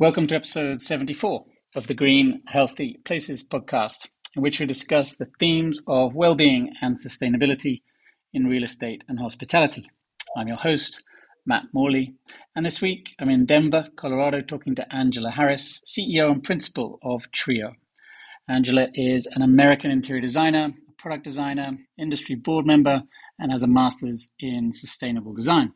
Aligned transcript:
Welcome 0.00 0.28
to 0.28 0.34
episode 0.34 0.80
74 0.80 1.44
of 1.74 1.86
the 1.86 1.92
Green 1.92 2.40
Healthy 2.46 3.00
Places 3.04 3.46
podcast, 3.46 4.08
in 4.34 4.40
which 4.40 4.58
we 4.58 4.64
discuss 4.64 5.14
the 5.14 5.28
themes 5.38 5.78
of 5.86 6.14
well-being 6.14 6.72
and 6.80 6.96
sustainability 6.98 7.82
in 8.32 8.46
real 8.46 8.64
estate 8.64 9.04
and 9.08 9.18
hospitality. 9.18 9.90
I'm 10.34 10.48
your 10.48 10.56
host, 10.56 11.04
Matt 11.44 11.64
Morley, 11.74 12.14
and 12.56 12.64
this 12.64 12.80
week 12.80 13.10
I'm 13.18 13.28
in 13.28 13.44
Denver, 13.44 13.88
Colorado, 13.94 14.40
talking 14.40 14.74
to 14.76 14.90
Angela 14.90 15.32
Harris, 15.32 15.82
CEO 15.86 16.32
and 16.32 16.42
principal 16.42 16.98
of 17.02 17.30
Trio. 17.30 17.74
Angela 18.48 18.88
is 18.94 19.26
an 19.26 19.42
American 19.42 19.90
interior 19.90 20.22
designer, 20.22 20.72
product 20.96 21.24
designer, 21.24 21.76
industry 21.98 22.36
board 22.36 22.64
member, 22.64 23.02
and 23.38 23.52
has 23.52 23.62
a 23.62 23.68
master's 23.68 24.32
in 24.38 24.72
sustainable 24.72 25.34
design. 25.34 25.74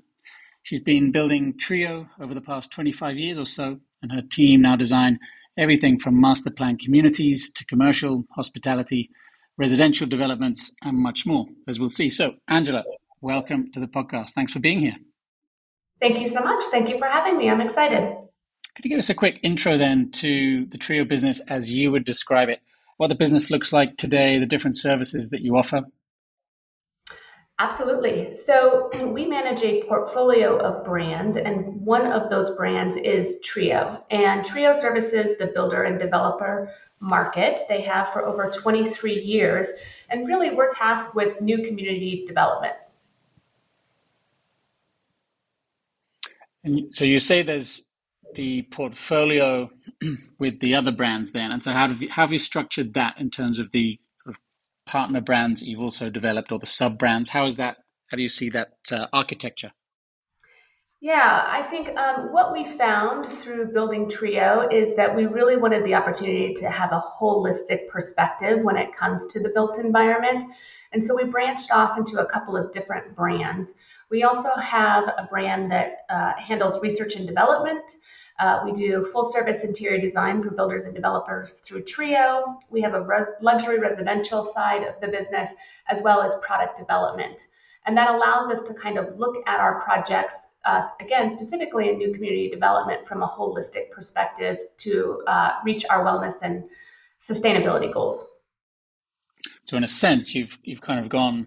She's 0.63 0.81
been 0.81 1.13
building 1.13 1.59
Trio 1.59 2.09
over 2.19 2.33
the 2.33 2.41
past 2.41 2.71
25 2.71 3.19
years 3.19 3.39
or 3.39 3.45
so, 3.45 3.81
and 4.05 4.12
her 4.12 4.22
team 4.22 4.61
now 4.61 4.76
design 4.76 5.18
everything 5.57 5.99
from 5.99 6.21
master 6.21 6.50
plan 6.50 6.76
communities 6.76 7.50
to 7.50 7.64
commercial, 7.64 8.25
hospitality, 8.36 9.11
residential 9.57 10.07
developments, 10.07 10.75
and 10.85 10.99
much 10.99 11.25
more, 11.25 11.46
as 11.67 11.81
we'll 11.81 11.89
see. 11.89 12.11
So, 12.11 12.35
Angela, 12.48 12.85
welcome 13.22 13.72
to 13.72 13.81
the 13.81 13.89
podcast. 13.89 14.31
Thanks 14.31 14.53
for 14.53 14.59
being 14.59 14.79
here. 14.79 14.96
Thank 16.00 16.21
you 16.21 16.29
so 16.29 16.40
much. 16.40 16.64
Thank 16.71 16.90
you 16.90 16.98
for 16.98 17.07
having 17.07 17.39
me. 17.39 17.48
I'm 17.48 17.62
excited. 17.62 18.14
Could 18.75 18.85
you 18.85 18.90
give 18.90 18.98
us 18.98 19.09
a 19.09 19.14
quick 19.14 19.40
intro 19.43 19.79
then 19.79 20.11
to 20.12 20.67
the 20.67 20.76
Trio 20.76 21.04
business 21.04 21.40
as 21.48 21.73
you 21.73 21.90
would 21.90 22.04
describe 22.04 22.50
it? 22.50 22.61
What 22.98 23.09
the 23.09 23.14
business 23.14 23.50
looks 23.50 23.73
like 23.73 23.96
today, 23.96 24.39
the 24.39 24.46
different 24.46 24.76
services 24.76 25.31
that 25.31 25.40
you 25.40 25.57
offer? 25.57 25.82
Absolutely. 27.58 28.35
So 28.35 28.90
we 29.13 29.26
manage 29.26 29.62
a 29.62 29.82
portfolio 29.85 30.57
of 30.57 30.85
brands, 30.85 31.36
and 31.36 31.81
one 31.85 32.06
of 32.06 32.31
those 32.31 32.56
brands 32.56 32.97
is 32.97 33.41
Trio. 33.41 34.05
And 34.11 34.45
Trio 34.45 34.72
services 34.72 35.36
the 35.39 35.47
builder 35.47 35.84
and 35.84 35.98
developer 35.98 36.73
market. 37.01 37.61
They 37.69 37.83
have 37.83 38.12
for 38.12 38.25
over 38.25 38.51
23 38.51 39.20
years. 39.20 39.69
And 40.09 40.27
really, 40.27 40.55
we're 40.55 40.70
tasked 40.70 41.14
with 41.14 41.41
new 41.41 41.59
community 41.59 42.25
development. 42.27 42.75
And 46.64 46.95
so 46.95 47.05
you 47.05 47.19
say 47.19 47.42
there's 47.42 47.91
the 48.34 48.62
portfolio 48.62 49.70
with 50.39 50.61
the 50.61 50.75
other 50.75 50.92
brands 50.92 51.33
then. 51.33 51.53
And 51.53 51.62
so 51.62 51.73
how 51.73 51.89
you, 51.89 52.09
how 52.09 52.23
have 52.23 52.33
you 52.33 52.39
structured 52.39 52.95
that 52.95 53.20
in 53.20 53.31
terms 53.31 53.59
of 53.59 53.70
the 53.70 53.98
partner 54.87 55.21
brands 55.21 55.63
you've 55.63 55.81
also 55.81 56.11
developed 56.11 56.53
or 56.53 56.59
the 56.59 56.67
sub 56.67 56.99
brands? 56.99 57.31
How 57.31 57.47
is 57.47 57.57
that? 57.57 57.79
How 58.09 58.17
do 58.17 58.23
you 58.23 58.29
see 58.29 58.51
that 58.51 58.73
uh, 58.93 59.07
architecture? 59.13 59.73
Yeah, 61.01 61.45
I 61.47 61.63
think 61.63 61.95
um, 61.99 62.33
what 62.33 62.51
we 62.53 62.65
found 62.65 63.31
through 63.31 63.73
building 63.73 64.09
Trio 64.09 64.67
is 64.71 64.97
that 64.97 65.15
we 65.15 65.27
really 65.27 65.57
wanted 65.57 65.85
the 65.85 65.95
opportunity 65.95 66.55
to 66.55 66.71
have 66.71 66.93
a 66.93 67.05
holistic 67.21 67.89
perspective 67.89 68.61
when 68.63 68.79
it 68.79 68.97
comes 68.97 69.27
to 69.27 69.41
the 69.41 69.51
built 69.51 69.79
environment. 69.79 70.43
And 70.93 71.05
so 71.05 71.15
we 71.15 71.25
branched 71.25 71.71
off 71.73 71.98
into 71.98 72.21
a 72.21 72.27
couple 72.27 72.57
of 72.57 72.73
different 72.73 73.15
brands. 73.15 73.75
We 74.11 74.23
also 74.23 74.48
have 74.55 75.05
a 75.05 75.27
brand 75.29 75.71
that 75.73 76.07
uh, 76.09 76.33
handles 76.39 76.81
research 76.81 77.17
and 77.17 77.27
development. 77.27 77.83
Uh, 78.41 78.63
we 78.65 78.73
do 78.73 79.09
full 79.13 79.31
service 79.31 79.63
interior 79.63 80.01
design 80.01 80.43
for 80.43 80.51
builders 80.51 80.85
and 80.85 80.95
developers 80.95 81.61
through 81.61 81.83
Trio. 81.83 82.59
We 82.69 82.81
have 82.81 82.95
a 82.95 83.27
luxury 83.41 83.79
residential 83.79 84.53
side 84.53 84.83
of 84.83 85.01
the 85.01 85.09
business 85.09 85.51
as 85.89 86.03
well 86.03 86.21
as 86.21 86.35
product 86.45 86.77
development. 86.77 87.41
And 87.87 87.97
that 87.97 88.11
allows 88.11 88.51
us 88.51 88.67
to 88.67 88.75
kind 88.75 88.99
of 88.99 89.19
look 89.19 89.37
at 89.47 89.61
our 89.61 89.81
projects, 89.83 90.35
uh, 90.65 90.83
again, 91.01 91.31
specifically 91.31 91.91
in 91.91 91.99
new 91.99 92.13
community 92.13 92.51
development 92.51 93.07
from 93.07 93.23
a 93.23 93.29
holistic 93.29 93.91
perspective 93.93 94.59
to 94.79 95.23
uh, 95.27 95.53
reach 95.65 95.85
our 95.91 96.05
wellness 96.05 96.37
and 96.43 96.65
sustainability 97.23 97.93
goals. 97.93 98.27
So, 99.65 99.77
in 99.77 99.85
a 99.85 99.89
sense, 99.89 100.35
you've 100.35 100.58
you've 100.63 100.81
kind 100.81 100.98
of 100.98 101.08
gone. 101.08 101.47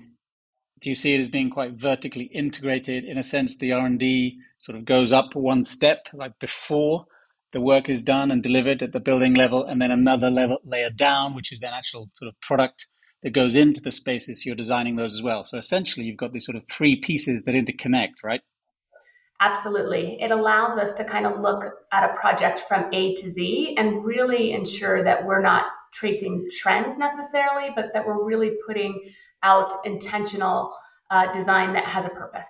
Do 0.80 0.90
you 0.90 0.96
see 0.96 1.14
it 1.16 1.20
as 1.20 1.28
being 1.28 1.50
quite 1.50 1.74
vertically 1.74 2.26
integrated? 2.26 3.04
In 3.04 3.18
a 3.18 3.24
sense, 3.24 3.58
the 3.58 3.72
R 3.72 3.86
and 3.86 4.00
D 4.00 4.40
sort 4.60 4.78
of 4.78 4.86
goes 4.86 5.12
up 5.12 5.36
one 5.36 5.64
step, 5.64 6.08
like 6.14 6.38
before 6.40 7.06
the 7.52 7.62
work 7.62 7.90
is 7.90 8.02
done 8.02 8.30
and 8.30 8.44
delivered 8.44 8.84
at 8.84 8.92
the 8.92 9.00
building 9.00 9.34
level, 9.34 9.66
and 9.66 9.82
then 9.82 9.92
another 9.92 10.30
level 10.30 10.60
layer 10.64 10.90
down, 10.90 11.34
which 11.34 11.52
is 11.52 11.60
then 11.60 11.74
actual 11.74 12.10
sort 12.14 12.30
of 12.30 12.40
product 12.42 12.86
that 13.24 13.32
goes 13.32 13.56
into 13.56 13.82
the 13.82 13.92
spaces 13.92 14.46
you're 14.46 14.56
designing 14.56 14.96
those 14.96 15.16
as 15.16 15.24
well. 15.24 15.44
So 15.44 15.58
essentially, 15.58 16.06
you've 16.06 16.18
got 16.18 16.34
these 16.34 16.46
sort 16.46 16.56
of 16.56 16.68
three 16.70 17.00
pieces 17.00 17.44
that 17.44 17.56
interconnect, 17.56 18.24
right? 18.24 18.42
Absolutely. 19.40 20.22
It 20.22 20.32
allows 20.32 20.78
us 20.78 20.94
to 20.96 21.04
kind 21.04 21.26
of 21.26 21.40
look 21.40 21.64
at 21.92 22.10
a 22.10 22.16
project 22.16 22.64
from 22.68 22.94
A 22.94 23.16
to 23.16 23.32
Z 23.32 23.76
and 23.78 24.04
really 24.04 24.52
ensure 24.52 25.04
that 25.04 25.26
we're 25.26 25.42
not 25.42 25.66
tracing 25.94 26.48
trends 26.52 26.98
necessarily, 26.98 27.70
but 27.76 27.94
that 27.94 28.06
we're 28.06 28.24
really 28.24 28.52
putting 28.66 29.12
out 29.44 29.72
intentional 29.86 30.76
uh, 31.10 31.32
design 31.34 31.74
that 31.74 31.86
has 31.86 32.06
a 32.06 32.10
purpose. 32.10 32.48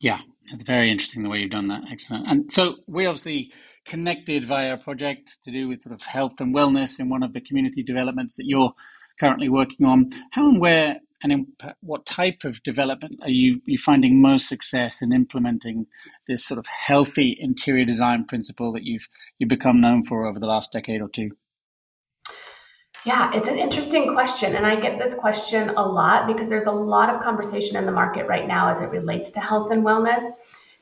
Yeah, 0.00 0.18
it's 0.52 0.64
very 0.64 0.90
interesting 0.90 1.22
the 1.22 1.28
way 1.28 1.38
you've 1.38 1.50
done 1.50 1.68
that. 1.68 1.82
Excellent. 1.90 2.26
And 2.26 2.52
so 2.52 2.76
we 2.86 3.06
obviously 3.06 3.52
connected 3.84 4.46
via 4.46 4.74
a 4.74 4.78
project 4.78 5.38
to 5.44 5.50
do 5.50 5.68
with 5.68 5.82
sort 5.82 5.94
of 5.94 6.02
health 6.02 6.40
and 6.40 6.54
wellness 6.54 6.98
in 6.98 7.08
one 7.08 7.22
of 7.22 7.32
the 7.32 7.40
community 7.40 7.82
developments 7.82 8.34
that 8.36 8.44
you're 8.46 8.72
currently 9.18 9.48
working 9.48 9.86
on. 9.86 10.10
How 10.32 10.48
and 10.48 10.60
where 10.60 10.96
and 11.22 11.32
in 11.32 11.46
what 11.80 12.04
type 12.04 12.42
of 12.44 12.62
development 12.62 13.20
are 13.22 13.30
you, 13.30 13.60
you 13.64 13.78
finding 13.78 14.20
most 14.20 14.48
success 14.48 15.02
in 15.02 15.12
implementing 15.12 15.86
this 16.26 16.44
sort 16.44 16.58
of 16.58 16.66
healthy 16.66 17.36
interior 17.38 17.84
design 17.84 18.24
principle 18.24 18.72
that 18.72 18.82
you've 18.82 19.08
you've 19.38 19.48
become 19.48 19.80
known 19.80 20.04
for 20.04 20.26
over 20.26 20.40
the 20.40 20.46
last 20.46 20.72
decade 20.72 21.00
or 21.00 21.08
two? 21.08 21.30
Yeah, 23.04 23.32
it's 23.34 23.48
an 23.48 23.58
interesting 23.58 24.14
question. 24.14 24.54
And 24.54 24.64
I 24.64 24.78
get 24.78 24.96
this 24.96 25.12
question 25.14 25.70
a 25.70 25.84
lot 25.84 26.28
because 26.28 26.48
there's 26.48 26.66
a 26.66 26.72
lot 26.72 27.12
of 27.12 27.20
conversation 27.20 27.76
in 27.76 27.84
the 27.84 27.90
market 27.90 28.28
right 28.28 28.46
now 28.46 28.68
as 28.68 28.80
it 28.80 28.90
relates 28.90 29.32
to 29.32 29.40
health 29.40 29.72
and 29.72 29.84
wellness. 29.84 30.22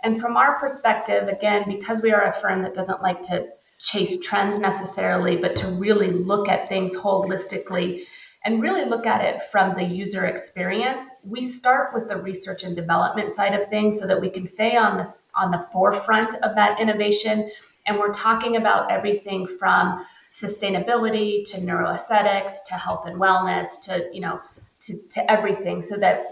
And 0.02 0.20
from 0.20 0.36
our 0.36 0.58
perspective, 0.58 1.28
again, 1.28 1.64
because 1.66 2.02
we 2.02 2.12
are 2.12 2.24
a 2.24 2.40
firm 2.40 2.62
that 2.62 2.74
doesn't 2.74 3.00
like 3.00 3.22
to 3.22 3.48
chase 3.78 4.18
trends 4.18 4.58
necessarily, 4.58 5.36
but 5.36 5.56
to 5.56 5.68
really 5.68 6.10
look 6.10 6.48
at 6.48 6.68
things 6.68 6.94
holistically 6.94 8.04
and 8.44 8.60
really 8.60 8.84
look 8.84 9.06
at 9.06 9.24
it 9.24 9.40
from 9.50 9.74
the 9.74 9.82
user 9.82 10.26
experience, 10.26 11.06
we 11.24 11.42
start 11.42 11.94
with 11.94 12.08
the 12.08 12.16
research 12.16 12.64
and 12.64 12.76
development 12.76 13.32
side 13.32 13.54
of 13.54 13.66
things 13.68 13.98
so 13.98 14.06
that 14.06 14.20
we 14.20 14.28
can 14.28 14.46
stay 14.46 14.76
on 14.76 14.98
this 14.98 15.22
on 15.34 15.50
the 15.50 15.66
forefront 15.72 16.34
of 16.42 16.54
that 16.54 16.78
innovation. 16.80 17.50
And 17.86 17.98
we're 17.98 18.12
talking 18.12 18.56
about 18.56 18.90
everything 18.90 19.46
from 19.58 20.04
sustainability 20.34 21.44
to 21.50 21.58
neuroaesthetics 21.58 22.64
to 22.68 22.74
health 22.74 23.06
and 23.06 23.20
wellness 23.20 23.80
to 23.82 24.08
you 24.12 24.20
know 24.20 24.40
to, 24.80 24.96
to 25.08 25.30
everything 25.30 25.82
so 25.82 25.96
that 25.96 26.24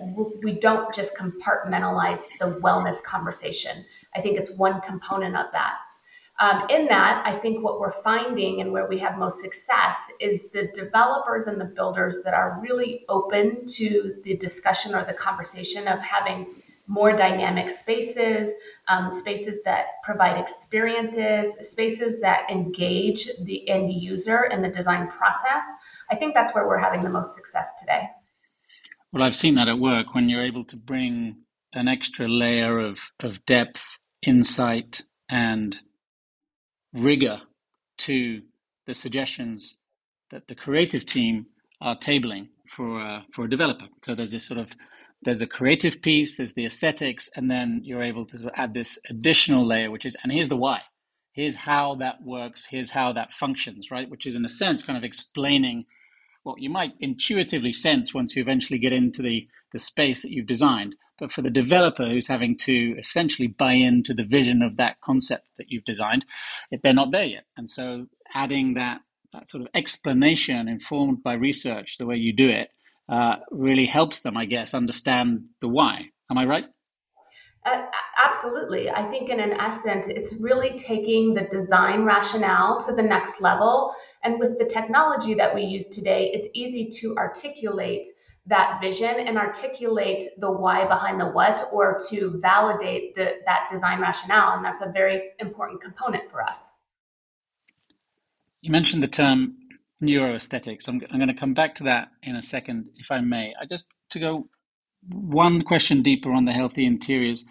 we 0.43 0.53
don't 0.53 0.95
just 0.95 1.15
compartmentalize 1.17 2.23
the 2.41 2.47
wellness 2.63 3.03
conversation. 3.03 3.85
I 4.15 4.23
think 4.23 4.39
it's 4.39 4.51
one 4.51 4.81
component 4.81 5.37
of 5.37 5.47
that. 5.53 5.75
Um, 6.41 6.67
in 6.71 6.87
that 6.87 7.25
i 7.27 7.37
think 7.37 7.65
what 7.65 7.81
we're 7.81 8.01
finding 8.03 8.61
and 8.61 8.71
where 8.71 8.87
we 8.87 8.97
have 8.99 9.19
most 9.19 9.41
success 9.41 9.97
is 10.21 10.49
the 10.53 10.69
developers 10.73 11.47
and 11.47 11.61
the 11.61 11.65
builders 11.65 12.23
that 12.23 12.33
are 12.33 12.61
really 12.63 13.05
open 13.09 13.67
to 13.67 14.15
the 14.23 14.37
discussion 14.37 14.95
or 14.95 15.05
the 15.05 15.15
conversation 15.15 15.89
of 15.89 15.99
having 15.99 16.47
more 16.89 17.13
dynamic 17.13 17.71
spaces, 17.71 18.53
um, 18.89 19.13
spaces 19.13 19.61
that 19.65 20.03
provide 20.03 20.39
experiences, 20.41 21.55
spaces 21.71 22.21
that 22.21 22.51
engage 22.51 23.31
the 23.45 23.69
end 23.69 23.93
user 23.93 24.45
in 24.45 24.63
the 24.63 24.69
design 24.69 25.07
process. 25.09 25.63
I 26.11 26.17
think 26.17 26.35
that's 26.35 26.55
where 26.55 26.67
we're 26.67 26.79
having 26.79 27.05
the 27.05 27.11
most 27.11 27.37
success 27.37 27.75
today. 27.79 28.09
Well, 29.13 29.23
I've 29.23 29.37
seen 29.37 29.55
that 29.55 29.69
at 29.69 29.79
work 29.79 30.15
when 30.15 30.29
you're 30.29 30.45
able 30.45 30.65
to 30.65 30.77
bring 30.77 31.37
an 31.75 31.89
extra 31.89 32.27
layer 32.27 32.79
of, 32.79 32.99
of 33.21 33.45
depth, 33.45 33.85
insight, 34.23 35.03
and 35.29 35.79
rigor 36.95 37.43
to 37.99 38.43
the 38.87 38.95
suggestions 38.95 39.77
that 40.31 40.49
the 40.49 40.55
creative 40.55 41.05
team 41.05 41.47
are 41.81 41.97
tabling 41.97 42.49
for 42.69 43.01
uh, 43.01 43.23
for 43.33 43.45
a 43.45 43.51
developer. 43.51 43.87
So 44.05 44.15
there's 44.15 44.33
this 44.33 44.47
sort 44.47 44.61
of 44.61 44.75
there's 45.23 45.43
a 45.43 45.47
creative 45.47 46.01
piece, 46.01 46.37
there's 46.37 46.55
the 46.55 46.67
aesthetics, 46.67 47.29
and 47.35 47.51
then 47.51 47.81
you're 47.83 48.03
able 48.03 48.25
to 48.27 48.51
add 48.55 48.75
this 48.75 48.99
additional 49.11 49.67
layer, 49.67 49.91
which 49.91 50.07
is, 50.07 50.17
and 50.23 50.33
here's 50.33 50.49
the 50.49 50.57
why. 50.57 50.83
Here's 51.33 51.57
how 51.57 51.97
that 51.97 52.23
works. 52.23 52.67
Here's 52.67 52.91
how 52.91 53.13
that 53.13 53.33
functions, 53.33 53.91
right? 53.91 54.09
Which 54.09 54.27
is, 54.27 54.35
in 54.35 54.45
a 54.45 54.49
sense, 54.49 54.83
kind 54.83 54.97
of 54.97 55.05
explaining 55.05 55.87
what 56.43 56.61
you 56.61 56.71
might 56.71 56.95
intuitively 57.01 57.73
sense 57.73 58.15
once 58.15 58.35
you 58.35 58.43
eventually 58.43 58.79
get 58.79 58.93
into 58.93 59.23
the, 59.23 59.49
the 59.73 59.79
space 59.79 60.23
that 60.23 60.31
you've 60.31 60.47
designed. 60.47 60.95
But 61.19 61.33
for 61.33 61.43
the 61.43 61.51
developer 61.51 62.07
who's 62.07 62.29
having 62.29 62.57
to 62.59 62.97
essentially 62.99 63.49
buy 63.49 63.73
into 63.73 64.15
the 64.15 64.25
vision 64.25 64.63
of 64.63 64.77
that 64.77 65.01
concept 65.01 65.47
that 65.59 65.71
you've 65.71 65.85
designed, 65.85 66.25
they're 66.83 66.93
not 66.93 67.11
there 67.11 67.25
yet. 67.25 67.45
And 67.57 67.69
so 67.69 68.07
adding 68.35 68.75
that, 68.75 69.01
that 69.33 69.49
sort 69.49 69.63
of 69.63 69.69
explanation 69.75 70.69
informed 70.69 71.23
by 71.23 71.35
research, 71.35 71.99
the 71.99 72.07
way 72.07 72.17
you 72.17 72.33
do 72.33 72.49
it, 72.49 72.71
uh, 73.09 73.37
really 73.51 73.87
helps 73.87 74.21
them, 74.21 74.37
I 74.37 74.45
guess, 74.45 74.75
understand 74.75 75.45
the 75.61 75.69
why. 75.69 76.11
Am 76.31 76.39
I 76.39 76.45
right? 76.45 76.67
Uh, 77.65 77.87
absolutely. 78.23 78.91
I 78.91 79.11
think, 79.11 79.31
in 79.31 79.41
an 79.41 79.53
essence, 79.53 80.07
it's 80.09 80.35
really 80.35 80.77
taking 80.79 81.35
the 81.35 81.43
design 81.43 82.05
rationale 82.05 82.79
to 82.87 82.95
the 82.95 83.03
next 83.03 83.41
level. 83.41 83.95
And 84.23 84.39
with 84.39 84.59
the 84.59 84.65
technology 84.65 85.35
that 85.35 85.55
we 85.55 85.63
use 85.63 85.89
today, 85.89 86.31
it's 86.33 86.49
easy 86.55 86.91
to 87.01 87.17
articulate 87.17 88.07
that 88.47 88.79
vision 88.81 89.15
and 89.27 89.37
articulate 89.37 90.25
the 90.39 90.51
why 90.51 90.87
behind 90.87 91.21
the 91.21 91.27
what 91.27 91.69
or 91.71 91.99
to 92.09 92.39
validate 92.41 93.15
the, 93.15 93.37
that 93.45 93.69
design 93.71 94.01
rationale. 94.01 94.57
And 94.57 94.65
that's 94.65 94.81
a 94.81 94.91
very 94.91 95.31
important 95.39 95.83
component 95.83 96.31
for 96.31 96.43
us. 96.43 96.59
You 98.63 98.73
mentioned 98.73 99.03
the 99.03 99.09
term 99.09 99.57
neuroaesthetics. 100.03 100.89
I'm, 100.89 101.01
I'm 101.11 101.19
going 101.19 101.29
to 101.29 101.35
come 101.35 101.55
back 101.55 101.75
to 101.77 101.85
that 101.85 102.09
in 102.23 102.37
a 102.37 102.43
second, 102.43 102.91
if 102.97 103.11
I 103.11 103.21
may. 103.21 103.55
I 103.61 103.67
just 103.67 103.89
to 104.11 104.19
go 104.19 104.49
one 105.09 105.63
question 105.63 106.03
deeper 106.03 106.33
on 106.33 106.45
the 106.45 106.53
healthy 106.53 106.85
interiors. 106.85 107.45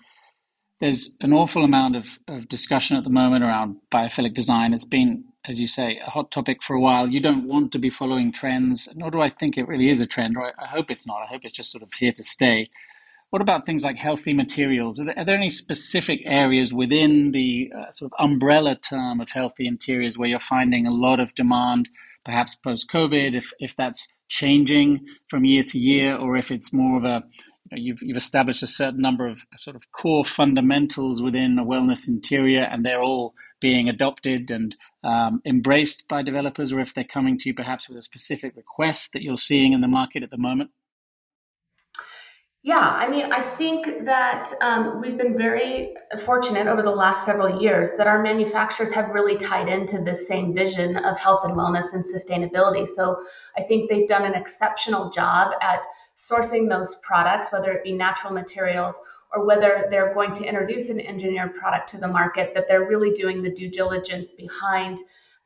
There's 0.80 1.16
an 1.22 1.34
awful 1.34 1.64
amount 1.64 1.96
of, 1.96 2.20
of 2.28 2.48
discussion 2.48 2.98
at 2.98 3.04
the 3.04 3.10
moment 3.10 3.44
around 3.44 3.78
biophilic 3.92 4.36
design. 4.36 4.74
It's 4.74 4.86
been, 4.86 5.26
as 5.46 5.60
you 5.60 5.68
say, 5.68 6.00
a 6.06 6.10
hot 6.10 6.30
topic 6.30 6.62
for 6.62 6.76
a 6.76 6.80
while. 6.80 7.08
You 7.08 7.20
don't 7.20 7.48
want 7.48 7.72
to 7.72 7.80
be 7.80 7.90
following 7.90 8.32
trends, 8.32 8.88
nor 8.96 9.10
do 9.10 9.22
I 9.22 9.30
think 9.30 9.58
it 9.58 9.68
really 9.68 9.90
is 9.90 10.02
a 10.02 10.06
trend, 10.06 10.38
or 10.38 10.48
I, 10.48 10.52
I 10.64 10.68
hope 10.68 10.92
it's 10.92 11.08
not. 11.08 11.24
I 11.24 11.26
hope 11.26 11.46
it's 11.46 11.58
just 11.58 11.72
sort 11.72 11.84
of 11.84 11.94
here 11.94 12.12
to 12.12 12.24
stay. 12.24 12.68
What 13.30 13.42
about 13.42 13.66
things 13.66 13.84
like 13.84 13.98
healthy 13.98 14.34
materials? 14.34 15.00
Are 15.00 15.06
there, 15.06 15.18
are 15.18 15.26
there 15.26 15.36
any 15.36 15.50
specific 15.50 16.22
areas 16.26 16.74
within 16.74 17.32
the 17.32 17.72
uh, 17.76 17.92
sort 17.92 18.12
of 18.12 18.26
umbrella 18.26 18.76
term 18.76 19.20
of 19.20 19.32
healthy 19.32 19.68
interiors 19.68 20.18
where 20.18 20.30
you're 20.30 20.40
finding 20.40 20.86
a 20.86 20.92
lot 20.92 21.20
of 21.20 21.36
demand, 21.36 21.90
perhaps 22.28 22.56
post 22.56 22.90
COVID, 22.92 23.36
if, 23.36 23.54
if 23.58 23.74
that's 23.78 24.06
changing 24.28 25.06
from 25.30 25.46
year 25.46 25.64
to 25.64 25.80
year, 25.80 26.14
or 26.18 26.36
if 26.36 26.52
it's 26.52 26.74
more 26.74 26.98
of 26.98 27.06
a 27.06 27.24
you 27.72 27.84
you've, 27.84 28.02
you've 28.02 28.18
established 28.18 28.64
a 28.64 28.68
certain 28.68 29.02
number 29.02 29.28
of 29.28 29.46
sort 29.58 29.76
of 29.76 29.92
core 29.94 30.26
fundamentals 30.26 31.22
within 31.22 31.58
a 31.58 31.66
wellness 31.66 32.08
interior 32.08 32.62
and 32.62 32.86
they're 32.86 33.02
all 33.02 33.34
being 33.62 33.90
adopted 33.90 34.52
and 34.52 34.76
um, 35.04 35.42
embraced 35.46 36.08
by 36.08 36.22
developers, 36.22 36.72
or 36.72 36.80
if 36.80 36.94
they're 36.94 37.04
coming 37.04 37.40
to 37.40 37.50
you 37.50 37.56
perhaps 37.56 37.88
with 37.88 37.98
a 37.98 38.02
specific 38.02 38.56
request 38.56 39.14
that 39.14 39.24
you're 39.24 39.38
seeing 39.38 39.74
in 39.74 39.82
the 39.82 39.88
market 39.88 40.22
at 40.22 40.30
the 40.30 40.38
moment? 40.38 40.70
Yeah, 42.68 42.80
I 42.80 43.08
mean, 43.08 43.32
I 43.32 43.40
think 43.42 44.04
that 44.04 44.52
um, 44.60 45.00
we've 45.00 45.18
been 45.18 45.38
very 45.38 45.96
fortunate 46.26 46.68
over 46.68 46.82
the 46.82 46.92
last 46.92 47.24
several 47.24 47.62
years 47.62 47.92
that 47.98 48.08
our 48.08 48.22
manufacturers 48.22 48.92
have 48.92 49.12
really 49.12 49.38
tied 49.38 49.70
into 49.70 50.02
this 50.02 50.28
same 50.28 50.54
vision 50.54 50.98
of 50.98 51.18
health 51.18 51.46
and 51.46 51.54
wellness 51.54 51.94
and 51.94 52.04
sustainability. 52.04 52.86
So 52.86 53.24
I 53.58 53.62
think 53.62 53.90
they've 53.90 54.06
done 54.06 54.26
an 54.26 54.34
exceptional 54.34 55.10
job 55.12 55.54
at 55.62 55.86
sourcing 56.18 56.68
those 56.68 56.96
products, 56.96 57.54
whether 57.54 57.72
it 57.72 57.86
be 57.86 57.94
natural 57.94 58.34
materials 58.34 59.00
or 59.34 59.46
whether 59.46 59.88
they're 59.90 60.14
going 60.14 60.34
to 60.34 60.44
introduce 60.44 60.90
an 60.90 61.00
engineered 61.00 61.56
product 61.56 61.88
to 61.92 61.98
the 61.98 62.08
market, 62.10 62.54
that 62.54 62.66
they're 62.68 62.86
really 62.86 63.12
doing 63.14 63.42
the 63.42 63.54
due 63.54 63.70
diligence 63.70 64.32
behind 64.32 64.98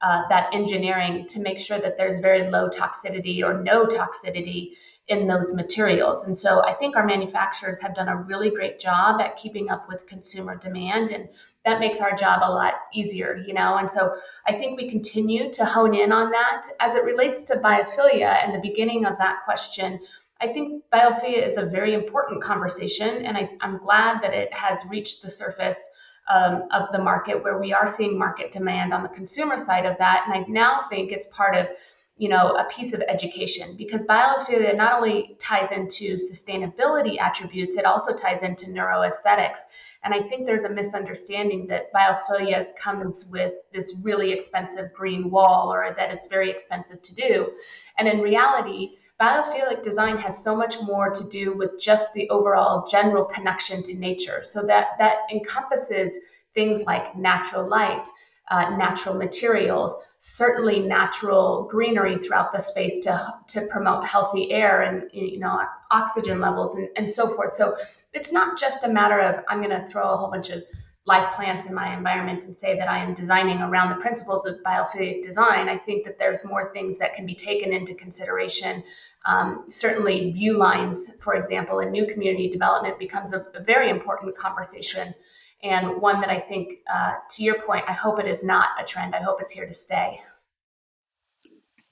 uh, 0.01 0.23
that 0.29 0.49
engineering 0.55 1.27
to 1.27 1.39
make 1.39 1.59
sure 1.59 1.79
that 1.79 1.97
there's 1.97 2.19
very 2.19 2.49
low 2.49 2.67
toxicity 2.67 3.43
or 3.43 3.61
no 3.61 3.85
toxicity 3.85 4.71
in 5.11 5.27
those 5.27 5.53
materials. 5.53 6.23
And 6.23 6.37
so 6.37 6.63
I 6.63 6.73
think 6.73 6.95
our 6.95 7.05
manufacturers 7.05 7.77
have 7.81 7.93
done 7.93 8.07
a 8.07 8.15
really 8.15 8.49
great 8.49 8.79
job 8.79 9.19
at 9.19 9.35
keeping 9.35 9.69
up 9.69 9.89
with 9.89 10.07
consumer 10.07 10.55
demand 10.55 11.09
and 11.09 11.27
that 11.65 11.81
makes 11.81 11.99
our 11.99 12.15
job 12.15 12.41
a 12.43 12.49
lot 12.49 12.73
easier, 12.93 13.43
you 13.45 13.53
know. 13.53 13.77
And 13.77 13.89
so 13.89 14.15
I 14.47 14.53
think 14.53 14.77
we 14.77 14.89
continue 14.89 15.51
to 15.51 15.65
hone 15.65 15.93
in 15.93 16.13
on 16.13 16.31
that 16.31 16.63
as 16.79 16.95
it 16.95 17.03
relates 17.03 17.43
to 17.43 17.57
biophilia 17.57 18.43
and 18.43 18.55
the 18.55 18.67
beginning 18.67 19.05
of 19.05 19.17
that 19.17 19.39
question. 19.43 19.99
I 20.39 20.47
think 20.47 20.83
biophilia 20.91 21.45
is 21.45 21.57
a 21.57 21.65
very 21.65 21.93
important 21.93 22.41
conversation, 22.41 23.25
and 23.25 23.37
I, 23.37 23.49
am 23.61 23.77
glad 23.77 24.23
that 24.23 24.33
it 24.33 24.51
has 24.53 24.79
reached 24.89 25.21
the 25.21 25.29
surface 25.29 25.77
um, 26.33 26.63
of 26.71 26.87
the 26.93 27.03
market 27.03 27.43
where 27.43 27.59
we 27.59 27.73
are 27.73 27.85
seeing 27.85 28.17
market 28.17 28.51
demand 28.51 28.93
on 28.93 29.03
the 29.03 29.09
consumer 29.09 29.57
side 29.57 29.85
of 29.85 29.97
that. 29.99 30.23
And 30.25 30.33
I 30.33 30.47
now 30.47 30.87
think 30.89 31.11
it's 31.11 31.27
part 31.27 31.55
of 31.55 31.67
you 32.21 32.29
know, 32.29 32.55
a 32.55 32.65
piece 32.65 32.93
of 32.93 33.01
education 33.07 33.75
because 33.75 34.03
biophilia 34.03 34.77
not 34.77 34.93
only 34.93 35.35
ties 35.39 35.71
into 35.71 36.17
sustainability 36.17 37.19
attributes, 37.19 37.77
it 37.77 37.83
also 37.83 38.13
ties 38.13 38.43
into 38.43 38.67
neuroaesthetics. 38.67 39.57
And 40.03 40.13
I 40.13 40.21
think 40.21 40.45
there's 40.45 40.61
a 40.61 40.69
misunderstanding 40.69 41.65
that 41.69 41.91
biophilia 41.91 42.75
comes 42.75 43.25
with 43.31 43.53
this 43.73 43.95
really 44.03 44.31
expensive 44.31 44.93
green 44.93 45.31
wall 45.31 45.73
or 45.73 45.95
that 45.97 46.11
it's 46.11 46.27
very 46.27 46.51
expensive 46.51 47.01
to 47.01 47.15
do. 47.15 47.53
And 47.97 48.07
in 48.07 48.19
reality, 48.19 48.97
biophilic 49.19 49.81
design 49.81 50.19
has 50.19 50.43
so 50.43 50.55
much 50.55 50.79
more 50.83 51.09
to 51.09 51.27
do 51.29 51.57
with 51.57 51.81
just 51.81 52.13
the 52.13 52.29
overall 52.29 52.87
general 52.87 53.25
connection 53.25 53.81
to 53.81 53.95
nature. 53.95 54.43
So 54.43 54.61
that 54.67 54.89
that 54.99 55.21
encompasses 55.31 56.19
things 56.53 56.83
like 56.83 57.17
natural 57.17 57.67
light, 57.67 58.05
uh, 58.51 58.77
natural 58.77 59.15
materials, 59.15 59.95
certainly 60.23 60.79
natural 60.79 61.67
greenery 61.71 62.15
throughout 62.15 62.53
the 62.53 62.59
space 62.59 62.99
to, 62.99 63.33
to 63.47 63.65
promote 63.71 64.05
healthy 64.05 64.51
air 64.51 64.83
and 64.83 65.09
you 65.11 65.39
know 65.39 65.63
oxygen 65.89 66.39
levels 66.39 66.75
and, 66.75 66.87
and 66.95 67.09
so 67.09 67.27
forth. 67.27 67.53
So 67.53 67.75
it's 68.13 68.31
not 68.31 68.59
just 68.59 68.83
a 68.83 68.87
matter 68.87 69.19
of 69.19 69.43
I'm 69.49 69.63
going 69.63 69.71
to 69.71 69.87
throw 69.87 70.13
a 70.13 70.17
whole 70.17 70.29
bunch 70.29 70.51
of 70.51 70.61
live 71.07 71.33
plants 71.33 71.65
in 71.65 71.73
my 71.73 71.97
environment 71.97 72.43
and 72.43 72.55
say 72.55 72.77
that 72.77 72.87
I 72.87 72.99
am 72.99 73.15
designing 73.15 73.61
around 73.61 73.89
the 73.89 73.95
principles 73.95 74.45
of 74.45 74.57
biophilic 74.63 75.23
design. 75.23 75.67
I 75.67 75.79
think 75.79 76.05
that 76.05 76.19
there's 76.19 76.45
more 76.45 76.71
things 76.71 76.99
that 76.99 77.15
can 77.15 77.25
be 77.25 77.33
taken 77.33 77.73
into 77.73 77.95
consideration. 77.95 78.83
Um, 79.25 79.65
certainly, 79.69 80.31
view 80.33 80.55
lines, 80.55 81.09
for 81.19 81.33
example, 81.33 81.79
in 81.79 81.89
new 81.89 82.05
community 82.05 82.47
development 82.47 82.99
becomes 82.99 83.33
a, 83.33 83.43
a 83.55 83.63
very 83.63 83.89
important 83.89 84.37
conversation 84.37 85.15
and 85.63 86.01
one 86.01 86.21
that 86.21 86.29
I 86.29 86.39
think, 86.39 86.79
uh, 86.91 87.13
to 87.31 87.43
your 87.43 87.61
point, 87.61 87.85
I 87.87 87.93
hope 87.93 88.19
it 88.19 88.27
is 88.27 88.43
not 88.43 88.69
a 88.79 88.85
trend. 88.85 89.15
I 89.15 89.21
hope 89.21 89.39
it's 89.41 89.51
here 89.51 89.67
to 89.67 89.73
stay. 89.73 90.19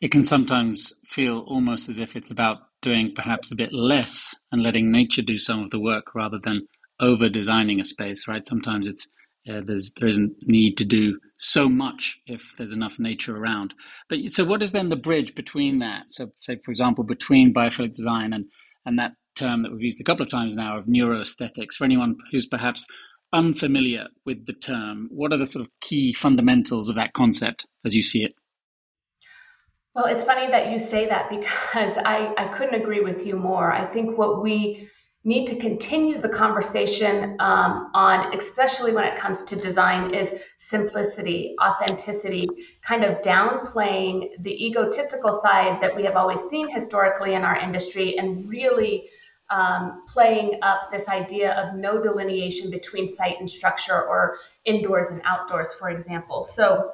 It 0.01 0.11
can 0.11 0.23
sometimes 0.23 0.93
feel 1.09 1.39
almost 1.47 1.89
as 1.89 1.99
if 1.99 2.15
it's 2.15 2.31
about 2.31 2.57
doing 2.81 3.13
perhaps 3.13 3.51
a 3.51 3.55
bit 3.55 3.73
less 3.73 4.35
and 4.51 4.63
letting 4.63 4.91
nature 4.91 5.21
do 5.21 5.37
some 5.37 5.61
of 5.61 5.71
the 5.71 5.79
work 5.79 6.15
rather 6.15 6.39
than 6.41 6.67
over 6.99 7.29
designing 7.29 7.79
a 7.79 7.83
space, 7.83 8.27
right? 8.27 8.45
Sometimes 8.45 8.87
it's 8.87 9.07
uh, 9.49 9.61
there's 9.65 9.91
there 9.97 10.09
isn't 10.09 10.35
need 10.43 10.77
to 10.77 10.85
do 10.85 11.17
so 11.37 11.69
much 11.69 12.19
if 12.27 12.53
there's 12.57 12.71
enough 12.71 12.99
nature 12.99 13.35
around. 13.35 13.73
But 14.09 14.19
so, 14.29 14.43
what 14.45 14.61
is 14.61 14.73
then 14.73 14.89
the 14.89 14.95
bridge 14.95 15.33
between 15.33 15.79
that? 15.79 16.11
So, 16.11 16.31
say 16.39 16.59
for 16.63 16.71
example, 16.71 17.03
between 17.03 17.53
biophilic 17.53 17.93
design 17.93 18.33
and 18.33 18.45
and 18.85 18.99
that 18.99 19.13
term 19.35 19.63
that 19.63 19.71
we've 19.71 19.81
used 19.81 20.01
a 20.01 20.03
couple 20.03 20.23
of 20.23 20.29
times 20.29 20.55
now 20.55 20.77
of 20.77 20.85
neuroaesthetics 20.85 21.73
for 21.77 21.85
anyone 21.85 22.17
who's 22.31 22.45
perhaps 22.45 22.85
unfamiliar 23.33 24.07
with 24.25 24.45
the 24.45 24.53
term, 24.53 25.09
what 25.11 25.31
are 25.31 25.37
the 25.37 25.47
sort 25.47 25.63
of 25.63 25.71
key 25.81 26.13
fundamentals 26.13 26.89
of 26.89 26.95
that 26.95 27.13
concept 27.13 27.65
as 27.85 27.95
you 27.95 28.01
see 28.01 28.23
it? 28.23 28.33
Well, 29.95 30.05
it's 30.05 30.23
funny 30.23 30.47
that 30.47 30.71
you 30.71 30.79
say 30.79 31.07
that 31.07 31.29
because 31.29 31.97
I, 32.05 32.33
I 32.37 32.47
couldn't 32.57 32.81
agree 32.81 33.01
with 33.01 33.25
you 33.25 33.35
more. 33.35 33.71
I 33.71 33.85
think 33.85 34.17
what 34.17 34.41
we 34.41 34.89
need 35.25 35.45
to 35.45 35.55
continue 35.57 36.19
the 36.19 36.29
conversation 36.29 37.35
um, 37.39 37.91
on, 37.93 38.33
especially 38.37 38.93
when 38.93 39.03
it 39.03 39.17
comes 39.17 39.43
to 39.43 39.55
design, 39.55 40.13
is 40.13 40.33
simplicity, 40.57 41.55
authenticity, 41.61 42.47
kind 42.81 43.03
of 43.03 43.21
downplaying 43.21 44.29
the 44.39 44.65
egotistical 44.65 45.41
side 45.41 45.81
that 45.81 45.93
we 45.93 46.03
have 46.03 46.15
always 46.15 46.39
seen 46.49 46.69
historically 46.69 47.33
in 47.33 47.43
our 47.43 47.57
industry 47.57 48.17
and 48.17 48.47
really 48.47 49.09
um, 49.49 50.03
playing 50.07 50.59
up 50.61 50.91
this 50.91 51.07
idea 51.07 51.53
of 51.53 51.75
no 51.75 52.01
delineation 52.01 52.69
between 52.69 53.09
site 53.09 53.39
and 53.39 53.49
structure 53.49 54.05
or 54.07 54.37
indoors 54.65 55.07
and 55.07 55.21
outdoors, 55.25 55.73
for 55.73 55.89
example. 55.89 56.43
So 56.43 56.93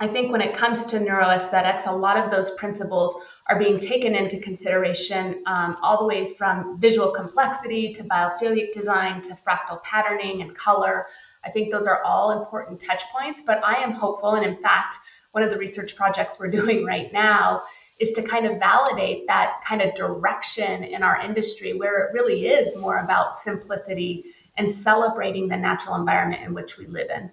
I 0.00 0.08
think 0.08 0.32
when 0.32 0.40
it 0.40 0.56
comes 0.56 0.86
to 0.86 0.98
neuroaesthetics, 0.98 1.86
a 1.86 1.92
lot 1.92 2.16
of 2.16 2.30
those 2.30 2.50
principles 2.52 3.14
are 3.48 3.58
being 3.58 3.78
taken 3.78 4.14
into 4.14 4.38
consideration 4.38 5.42
um, 5.46 5.76
all 5.82 5.98
the 5.98 6.06
way 6.06 6.32
from 6.34 6.80
visual 6.80 7.10
complexity 7.10 7.92
to 7.92 8.04
biophilic 8.04 8.72
design 8.72 9.20
to 9.22 9.36
fractal 9.46 9.82
patterning 9.82 10.40
and 10.40 10.56
color. 10.56 11.06
I 11.44 11.50
think 11.50 11.70
those 11.70 11.86
are 11.86 12.02
all 12.02 12.40
important 12.40 12.80
touch 12.80 13.02
points, 13.12 13.42
but 13.46 13.62
I 13.64 13.74
am 13.74 13.92
hopeful. 13.92 14.36
And 14.36 14.46
in 14.46 14.62
fact, 14.62 14.94
one 15.32 15.42
of 15.42 15.50
the 15.50 15.58
research 15.58 15.96
projects 15.96 16.38
we're 16.38 16.50
doing 16.60 16.84
right 16.84 17.12
now 17.12 17.64
is 18.00 18.12
to 18.12 18.22
kind 18.22 18.46
of 18.46 18.58
validate 18.58 19.26
that 19.26 19.60
kind 19.64 19.82
of 19.82 19.94
direction 19.94 20.82
in 20.82 21.02
our 21.02 21.20
industry 21.20 21.74
where 21.74 22.04
it 22.04 22.14
really 22.14 22.46
is 22.46 22.74
more 22.76 22.98
about 22.98 23.38
simplicity 23.38 24.24
and 24.56 24.70
celebrating 24.70 25.48
the 25.48 25.56
natural 25.56 25.94
environment 25.94 26.42
in 26.42 26.54
which 26.54 26.78
we 26.78 26.86
live 26.86 27.08
in. 27.10 27.30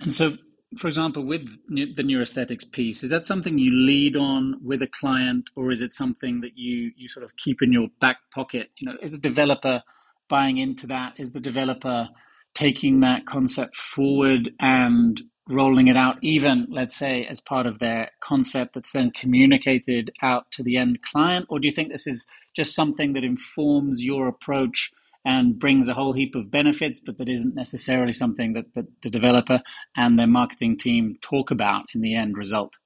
And 0.00 0.12
so, 0.12 0.36
for 0.78 0.88
example, 0.88 1.24
with 1.24 1.46
the 1.68 2.02
neuroaesthetics 2.02 2.70
piece, 2.70 3.02
is 3.02 3.10
that 3.10 3.26
something 3.26 3.58
you 3.58 3.72
lead 3.72 4.16
on 4.16 4.56
with 4.62 4.82
a 4.82 4.86
client, 4.86 5.50
or 5.54 5.70
is 5.70 5.80
it 5.80 5.92
something 5.92 6.40
that 6.40 6.56
you 6.56 6.92
you 6.96 7.08
sort 7.08 7.24
of 7.24 7.36
keep 7.36 7.62
in 7.62 7.72
your 7.72 7.88
back 8.00 8.18
pocket? 8.34 8.70
You 8.78 8.88
know, 8.88 8.98
is 9.00 9.14
a 9.14 9.18
developer 9.18 9.82
buying 10.28 10.58
into 10.58 10.86
that? 10.88 11.18
Is 11.20 11.32
the 11.32 11.40
developer 11.40 12.08
taking 12.54 13.00
that 13.00 13.26
concept 13.26 13.76
forward 13.76 14.54
and 14.58 15.22
rolling 15.48 15.88
it 15.88 15.96
out, 15.96 16.18
even 16.22 16.66
let's 16.70 16.96
say 16.96 17.24
as 17.24 17.40
part 17.40 17.66
of 17.66 17.78
their 17.78 18.10
concept 18.20 18.74
that's 18.74 18.92
then 18.92 19.10
communicated 19.10 20.10
out 20.22 20.50
to 20.52 20.62
the 20.62 20.76
end 20.76 21.02
client? 21.02 21.46
Or 21.48 21.58
do 21.58 21.68
you 21.68 21.72
think 21.72 21.90
this 21.90 22.06
is 22.06 22.26
just 22.54 22.74
something 22.74 23.12
that 23.12 23.24
informs 23.24 24.02
your 24.02 24.26
approach 24.26 24.92
and 25.24 25.58
brings 25.58 25.88
a 25.88 25.94
whole 25.94 26.12
heap 26.12 26.34
of 26.34 26.50
benefits, 26.50 27.00
but 27.00 27.18
that 27.18 27.28
isn't 27.28 27.54
necessarily 27.54 28.12
something 28.12 28.52
that, 28.52 28.74
that 28.74 28.86
the 29.02 29.10
developer 29.10 29.60
and 29.96 30.18
their 30.18 30.26
marketing 30.26 30.78
team 30.78 31.16
talk 31.20 31.50
about 31.50 31.86
in 31.94 32.00
the 32.00 32.14
end 32.14 32.36
result? 32.36 32.78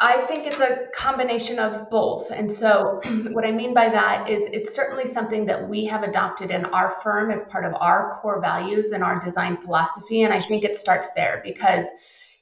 I 0.00 0.20
think 0.22 0.46
it's 0.46 0.58
a 0.58 0.88
combination 0.94 1.58
of 1.58 1.88
both. 1.88 2.30
And 2.30 2.50
so, 2.50 3.00
what 3.30 3.44
I 3.44 3.52
mean 3.52 3.74
by 3.74 3.88
that 3.88 4.28
is 4.28 4.42
it's 4.46 4.74
certainly 4.74 5.06
something 5.06 5.46
that 5.46 5.68
we 5.68 5.84
have 5.86 6.02
adopted 6.02 6.50
in 6.50 6.64
our 6.66 6.96
firm 7.02 7.30
as 7.30 7.44
part 7.44 7.64
of 7.64 7.74
our 7.74 8.18
core 8.20 8.40
values 8.40 8.90
and 8.90 9.04
our 9.04 9.20
design 9.20 9.56
philosophy. 9.56 10.22
And 10.22 10.34
I 10.34 10.40
think 10.40 10.64
it 10.64 10.76
starts 10.76 11.12
there 11.14 11.40
because, 11.44 11.86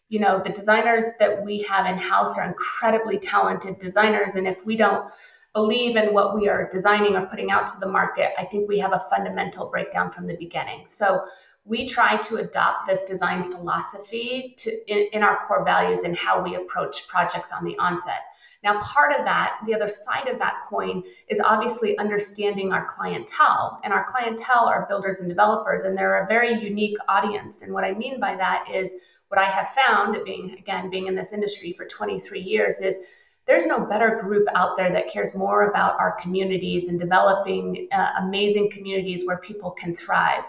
you 0.09 0.19
know, 0.19 0.43
the 0.43 0.51
designers 0.51 1.05
that 1.19 1.45
we 1.45 1.63
have 1.63 1.87
in 1.87 1.99
house 1.99 2.39
are 2.39 2.47
incredibly 2.47 3.19
talented 3.19 3.79
designers. 3.79 4.35
And 4.35 4.49
if 4.49 4.65
we 4.65 4.77
don't 4.77 5.11
believe 5.53 5.97
in 5.97 6.15
what 6.15 6.35
we 6.35 6.49
are 6.49 6.71
designing 6.73 7.17
or 7.17 7.27
putting 7.27 7.51
out 7.51 7.67
to 7.67 7.79
the 7.81 7.89
market, 7.89 8.31
I 8.39 8.47
think 8.47 8.67
we 8.67 8.79
have 8.79 8.95
a 8.95 9.05
fundamental 9.11 9.69
breakdown 9.69 10.11
from 10.11 10.27
the 10.27 10.37
beginning. 10.37 10.87
So, 10.87 11.21
we 11.64 11.88
try 11.88 12.16
to 12.16 12.37
adopt 12.37 12.88
this 12.88 13.00
design 13.02 13.52
philosophy 13.52 14.54
to 14.59 14.92
in, 14.92 15.09
in, 15.12 15.23
our 15.23 15.47
core 15.47 15.64
values 15.64 16.02
and 16.02 16.16
how 16.16 16.42
we 16.42 16.57
approach 16.57 17.07
projects 17.07 17.52
on 17.52 17.64
the 17.64 17.78
onset. 17.78 18.23
Now, 18.64 18.81
part 18.81 19.12
of 19.12 19.25
that, 19.25 19.59
the 19.66 19.75
other 19.75 19.88
side 19.88 20.28
of 20.28 20.38
that 20.38 20.62
coin, 20.69 21.02
is 21.28 21.40
obviously 21.40 21.99
understanding 21.99 22.73
our 22.73 22.87
clientele. 22.87 23.81
And 23.83 23.92
our 23.92 24.04
clientele 24.04 24.66
are 24.66 24.87
builders 24.88 25.19
and 25.19 25.28
developers, 25.28 25.83
and 25.83 25.97
they're 25.97 26.25
a 26.25 26.28
very 26.28 26.62
unique 26.62 26.97
audience. 27.09 27.62
And 27.62 27.73
what 27.73 27.85
I 27.85 27.92
mean 27.92 28.21
by 28.21 28.37
that 28.37 28.66
is 28.73 28.90
what 29.28 29.40
I 29.40 29.50
have 29.50 29.71
found, 29.71 30.16
being 30.25 30.57
again 30.59 30.90
being 30.90 31.07
in 31.07 31.16
this 31.16 31.33
industry 31.33 31.73
for 31.73 31.87
23 31.87 32.40
years, 32.40 32.81
is 32.81 32.99
there's 33.47 33.66
no 33.66 33.85
better 33.85 34.21
group 34.23 34.47
out 34.54 34.76
there 34.76 34.92
that 34.92 35.12
cares 35.12 35.35
more 35.35 35.71
about 35.71 35.99
our 35.99 36.12
communities 36.21 36.87
and 36.87 37.00
developing 37.00 37.88
uh, 37.90 38.11
amazing 38.19 38.71
communities 38.71 39.26
where 39.26 39.38
people 39.38 39.73
can 39.73 39.97
thrive 39.97 40.45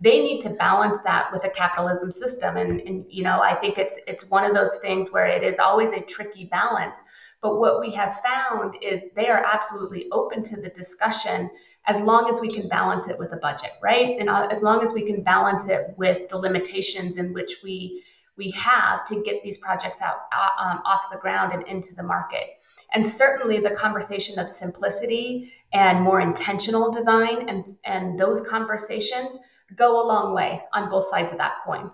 they 0.00 0.20
need 0.20 0.40
to 0.40 0.50
balance 0.50 0.98
that 1.04 1.32
with 1.32 1.44
a 1.44 1.50
capitalism 1.50 2.12
system. 2.12 2.56
And, 2.56 2.80
and 2.80 3.04
you 3.08 3.22
know 3.22 3.40
i 3.40 3.54
think 3.54 3.78
it's 3.78 3.98
it's 4.06 4.28
one 4.30 4.44
of 4.44 4.54
those 4.54 4.76
things 4.76 5.10
where 5.10 5.26
it 5.26 5.42
is 5.42 5.58
always 5.58 5.92
a 5.92 6.00
tricky 6.00 6.44
balance. 6.44 6.96
But 7.42 7.60
what 7.60 7.80
we 7.80 7.92
have 7.92 8.20
found 8.22 8.76
is 8.82 9.02
they 9.14 9.28
are 9.28 9.44
absolutely 9.44 10.08
open 10.10 10.42
to 10.44 10.60
the 10.60 10.70
discussion 10.70 11.50
as 11.86 12.00
long 12.00 12.28
as 12.28 12.40
we 12.40 12.52
can 12.52 12.68
balance 12.68 13.06
it 13.08 13.18
with 13.18 13.32
a 13.32 13.36
budget 13.36 13.72
right? 13.82 14.16
And 14.18 14.28
uh, 14.28 14.48
as 14.50 14.62
long 14.62 14.82
as 14.82 14.92
we 14.92 15.06
can 15.06 15.22
balance 15.22 15.68
it 15.68 15.94
with 15.96 16.28
the 16.28 16.38
limitations 16.38 17.16
in 17.16 17.32
which 17.32 17.58
we 17.62 18.02
we 18.36 18.50
have 18.50 19.04
to 19.06 19.22
get 19.22 19.42
these 19.42 19.56
projects 19.56 20.02
out 20.02 20.26
uh, 20.30 20.62
um, 20.62 20.82
off 20.84 21.10
the 21.10 21.18
ground 21.18 21.52
and 21.54 21.66
into 21.66 21.94
the 21.94 22.02
market. 22.02 22.50
And 22.92 23.06
certainly 23.06 23.60
the 23.60 23.70
conversation 23.70 24.38
of 24.38 24.48
simplicity 24.48 25.52
and 25.72 26.02
more 26.02 26.20
intentional 26.20 26.92
design 26.92 27.48
and 27.48 27.76
and 27.84 28.18
those 28.18 28.46
conversations 28.46 29.38
go 29.74 30.00
a 30.00 30.04
long 30.06 30.34
way 30.34 30.62
on 30.72 30.90
both 30.90 31.08
sides 31.10 31.32
of 31.32 31.38
that 31.38 31.56
coin. 31.64 31.90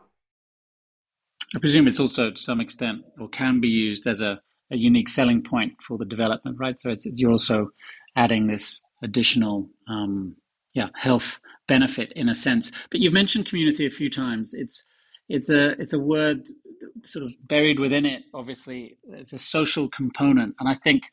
I 1.54 1.58
presume 1.58 1.86
it's 1.86 2.00
also 2.00 2.30
to 2.30 2.40
some 2.40 2.60
extent 2.60 3.04
or 3.18 3.28
can 3.28 3.60
be 3.60 3.68
used 3.68 4.06
as 4.06 4.20
a, 4.20 4.40
a 4.70 4.76
unique 4.76 5.08
selling 5.08 5.42
point 5.42 5.82
for 5.82 5.98
the 5.98 6.06
development, 6.06 6.58
right? 6.58 6.80
So 6.80 6.94
you're 7.04 7.32
also 7.32 7.70
adding 8.16 8.46
this 8.46 8.80
additional 9.02 9.68
um, 9.88 10.36
yeah 10.74 10.88
health 10.94 11.40
benefit 11.68 12.12
in 12.12 12.28
a 12.28 12.34
sense. 12.34 12.70
But 12.90 13.00
you've 13.00 13.12
mentioned 13.12 13.46
community 13.46 13.86
a 13.86 13.90
few 13.90 14.10
times. 14.10 14.54
It's 14.54 14.88
it's 15.28 15.50
a 15.50 15.70
it's 15.80 15.92
a 15.92 15.98
word 15.98 16.48
sort 17.04 17.24
of 17.24 17.32
buried 17.46 17.78
within 17.78 18.06
it. 18.06 18.22
Obviously, 18.34 18.98
it's 19.04 19.32
a 19.32 19.38
social 19.38 19.88
component, 19.88 20.54
and 20.58 20.68
I 20.68 20.74
think 20.74 21.04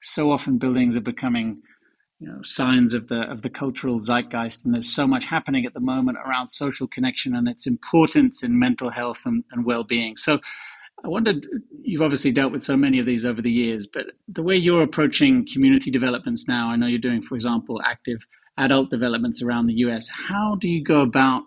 so 0.00 0.30
often 0.30 0.58
buildings 0.58 0.96
are 0.96 1.00
becoming 1.00 1.62
you 2.20 2.28
know 2.28 2.40
signs 2.42 2.94
of 2.94 3.08
the 3.08 3.22
of 3.30 3.42
the 3.42 3.50
cultural 3.50 3.98
zeitgeist. 3.98 4.64
And 4.64 4.74
there's 4.74 4.92
so 4.92 5.06
much 5.06 5.24
happening 5.24 5.66
at 5.66 5.74
the 5.74 5.80
moment 5.80 6.18
around 6.18 6.48
social 6.48 6.86
connection 6.86 7.34
and 7.34 7.48
its 7.48 7.66
importance 7.66 8.42
in 8.42 8.58
mental 8.58 8.90
health 8.90 9.22
and, 9.24 9.44
and 9.52 9.64
well-being. 9.64 10.16
So 10.16 10.40
i 11.04 11.08
wondered 11.08 11.46
you've 11.82 12.02
obviously 12.02 12.32
dealt 12.32 12.52
with 12.52 12.62
so 12.62 12.76
many 12.76 12.98
of 12.98 13.06
these 13.06 13.24
over 13.24 13.40
the 13.40 13.50
years 13.50 13.86
but 13.86 14.06
the 14.26 14.42
way 14.42 14.56
you're 14.56 14.82
approaching 14.82 15.46
community 15.52 15.90
developments 15.90 16.48
now 16.48 16.70
i 16.70 16.76
know 16.76 16.86
you're 16.86 16.98
doing 16.98 17.22
for 17.22 17.34
example 17.36 17.80
active 17.84 18.26
adult 18.56 18.90
developments 18.90 19.40
around 19.42 19.66
the 19.66 19.74
us 19.74 20.10
how 20.28 20.56
do 20.60 20.68
you 20.68 20.82
go 20.82 21.00
about 21.02 21.44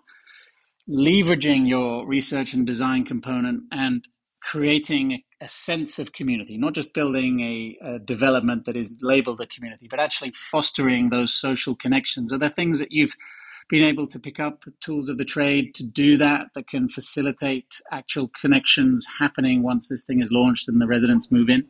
leveraging 0.88 1.68
your 1.68 2.06
research 2.06 2.54
and 2.54 2.66
design 2.66 3.04
component 3.04 3.62
and 3.70 4.06
creating 4.42 5.22
a 5.40 5.48
sense 5.48 5.98
of 5.98 6.12
community, 6.12 6.58
not 6.58 6.74
just 6.74 6.92
building 6.92 7.40
a, 7.40 7.78
a, 7.80 7.98
development 8.00 8.64
that 8.66 8.76
is 8.76 8.92
labeled 9.00 9.40
a 9.40 9.46
community, 9.46 9.86
but 9.88 10.00
actually 10.00 10.32
fostering 10.32 11.10
those 11.10 11.32
social 11.32 11.76
connections. 11.76 12.32
Are 12.32 12.38
there 12.38 12.48
things 12.48 12.80
that 12.80 12.90
you've 12.90 13.14
been 13.68 13.84
able 13.84 14.06
to 14.08 14.18
pick 14.18 14.40
up 14.40 14.64
tools 14.80 15.08
of 15.08 15.16
the 15.16 15.24
trade 15.24 15.74
to 15.76 15.84
do 15.84 16.16
that 16.16 16.48
that 16.54 16.68
can 16.68 16.88
facilitate 16.88 17.80
actual 17.92 18.28
connections 18.28 19.06
happening 19.20 19.62
once 19.62 19.88
this 19.88 20.02
thing 20.02 20.20
is 20.20 20.32
launched 20.32 20.68
and 20.68 20.80
the 20.80 20.88
residents 20.88 21.30
move 21.30 21.48
in? 21.48 21.66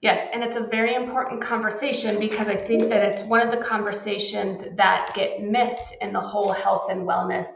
Yes, 0.00 0.30
and 0.32 0.42
it's 0.44 0.56
a 0.56 0.64
very 0.64 0.94
important 0.94 1.42
conversation 1.42 2.18
because 2.20 2.48
I 2.48 2.56
think 2.56 2.88
that 2.88 3.04
it's 3.04 3.22
one 3.22 3.46
of 3.46 3.50
the 3.50 3.62
conversations 3.62 4.62
that 4.76 5.10
get 5.14 5.42
missed 5.42 5.96
in 6.00 6.12
the 6.12 6.20
whole 6.20 6.52
health 6.52 6.86
and 6.88 7.02
wellness 7.02 7.48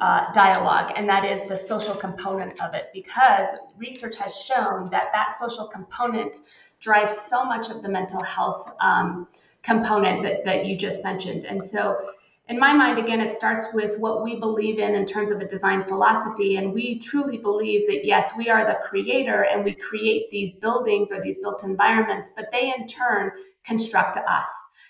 uh, 0.00 0.32
dialogue, 0.32 0.92
and 0.96 1.08
that 1.08 1.24
is 1.24 1.44
the 1.48 1.56
social 1.56 1.94
component 1.94 2.60
of 2.60 2.74
it, 2.74 2.90
because 2.92 3.48
research 3.76 4.16
has 4.16 4.34
shown 4.36 4.90
that 4.90 5.10
that 5.14 5.32
social 5.38 5.66
component 5.66 6.40
drives 6.80 7.16
so 7.16 7.44
much 7.44 7.70
of 7.70 7.82
the 7.82 7.88
mental 7.88 8.22
health 8.22 8.68
um, 8.80 9.28
component 9.62 10.22
that, 10.22 10.44
that 10.44 10.66
you 10.66 10.76
just 10.76 11.04
mentioned. 11.04 11.44
And 11.46 11.62
so, 11.62 12.10
in 12.48 12.58
my 12.58 12.72
mind, 12.72 12.98
again, 12.98 13.20
it 13.20 13.32
starts 13.32 13.66
with 13.72 13.96
what 13.98 14.24
we 14.24 14.38
believe 14.38 14.80
in 14.80 14.96
in 14.96 15.06
terms 15.06 15.30
of 15.30 15.40
a 15.40 15.46
design 15.46 15.84
philosophy. 15.84 16.56
And 16.56 16.72
we 16.72 16.98
truly 16.98 17.38
believe 17.38 17.86
that, 17.86 18.04
yes, 18.04 18.32
we 18.36 18.50
are 18.50 18.66
the 18.66 18.78
creator 18.84 19.44
and 19.44 19.64
we 19.64 19.74
create 19.74 20.28
these 20.30 20.56
buildings 20.56 21.12
or 21.12 21.22
these 21.22 21.38
built 21.38 21.62
environments, 21.62 22.32
but 22.34 22.46
they 22.50 22.74
in 22.76 22.88
turn 22.88 23.30
construct 23.64 24.16
us. 24.16 24.48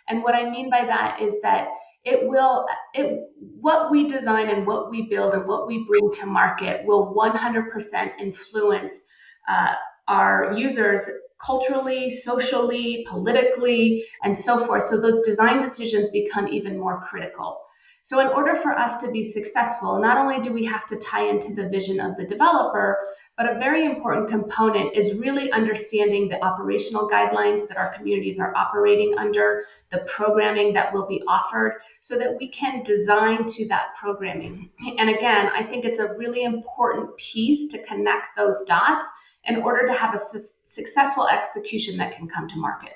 And 0.08 0.22
what 0.22 0.34
I 0.34 0.48
mean 0.48 0.70
by 0.70 0.86
that 0.86 1.20
is 1.20 1.40
that 1.42 1.68
it 2.04 2.26
will 2.28 2.66
it 2.94 3.20
what 3.38 3.90
we 3.90 4.06
design 4.08 4.48
and 4.48 4.66
what 4.66 4.90
we 4.90 5.08
build 5.08 5.34
and 5.34 5.46
what 5.46 5.66
we 5.66 5.84
bring 5.86 6.10
to 6.12 6.26
market 6.26 6.84
will 6.84 7.14
100% 7.14 8.12
influence 8.18 9.04
uh, 9.48 9.74
our 10.08 10.52
users 10.56 11.08
culturally 11.38 12.10
socially 12.10 13.04
politically 13.08 14.04
and 14.22 14.36
so 14.36 14.64
forth. 14.64 14.82
So 14.84 15.00
those 15.00 15.20
design 15.20 15.60
decisions 15.60 16.10
become 16.10 16.48
even 16.48 16.78
more 16.78 17.04
critical 17.08 17.58
so, 18.04 18.18
in 18.18 18.26
order 18.26 18.56
for 18.56 18.76
us 18.76 18.96
to 18.96 19.12
be 19.12 19.22
successful, 19.22 20.00
not 20.00 20.18
only 20.18 20.40
do 20.40 20.52
we 20.52 20.64
have 20.64 20.86
to 20.86 20.96
tie 20.96 21.22
into 21.22 21.54
the 21.54 21.68
vision 21.68 22.00
of 22.00 22.16
the 22.16 22.26
developer, 22.26 22.98
but 23.36 23.48
a 23.48 23.60
very 23.60 23.84
important 23.86 24.28
component 24.28 24.96
is 24.96 25.14
really 25.14 25.52
understanding 25.52 26.28
the 26.28 26.44
operational 26.44 27.08
guidelines 27.08 27.68
that 27.68 27.76
our 27.76 27.94
communities 27.94 28.40
are 28.40 28.52
operating 28.56 29.16
under, 29.18 29.62
the 29.92 29.98
programming 29.98 30.72
that 30.72 30.92
will 30.92 31.06
be 31.06 31.22
offered, 31.28 31.74
so 32.00 32.18
that 32.18 32.36
we 32.36 32.48
can 32.48 32.82
design 32.82 33.46
to 33.46 33.68
that 33.68 33.94
programming. 33.96 34.70
And 34.98 35.08
again, 35.08 35.50
I 35.54 35.62
think 35.62 35.84
it's 35.84 36.00
a 36.00 36.12
really 36.14 36.42
important 36.42 37.16
piece 37.18 37.68
to 37.68 37.80
connect 37.84 38.36
those 38.36 38.62
dots 38.62 39.08
in 39.44 39.62
order 39.62 39.86
to 39.86 39.92
have 39.92 40.12
a 40.12 40.18
su- 40.18 40.54
successful 40.66 41.28
execution 41.28 41.98
that 41.98 42.16
can 42.16 42.28
come 42.28 42.48
to 42.48 42.56
market. 42.56 42.94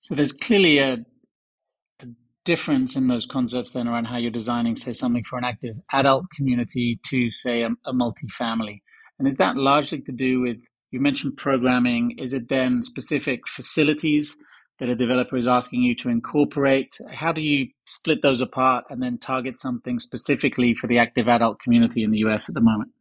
So, 0.00 0.14
there's 0.14 0.32
clearly 0.32 0.78
a 0.78 1.04
difference 2.48 2.96
in 2.96 3.08
those 3.08 3.26
concepts 3.26 3.72
then 3.72 3.86
around 3.86 4.06
how 4.06 4.16
you're 4.16 4.30
designing, 4.30 4.74
say, 4.74 4.94
something 4.94 5.22
for 5.22 5.38
an 5.38 5.44
active 5.44 5.76
adult 5.92 6.24
community 6.34 6.98
to, 7.04 7.28
say, 7.28 7.60
a, 7.60 7.68
a 7.84 7.92
multifamily? 7.92 8.80
And 9.18 9.28
is 9.28 9.36
that 9.36 9.56
largely 9.56 10.00
to 10.00 10.12
do 10.12 10.40
with, 10.40 10.56
you 10.90 10.98
mentioned 10.98 11.36
programming, 11.36 12.16
is 12.18 12.32
it 12.32 12.48
then 12.48 12.82
specific 12.82 13.46
facilities 13.46 14.34
that 14.78 14.88
a 14.88 14.96
developer 14.96 15.36
is 15.36 15.46
asking 15.46 15.82
you 15.82 15.94
to 15.96 16.08
incorporate? 16.08 16.96
How 17.12 17.32
do 17.32 17.42
you 17.42 17.68
split 17.84 18.22
those 18.22 18.40
apart 18.40 18.84
and 18.88 19.02
then 19.02 19.18
target 19.18 19.58
something 19.58 19.98
specifically 19.98 20.74
for 20.74 20.86
the 20.86 20.98
active 20.98 21.28
adult 21.28 21.60
community 21.60 22.02
in 22.02 22.12
the 22.12 22.20
US 22.20 22.48
at 22.48 22.54
the 22.54 22.62
moment? 22.62 22.92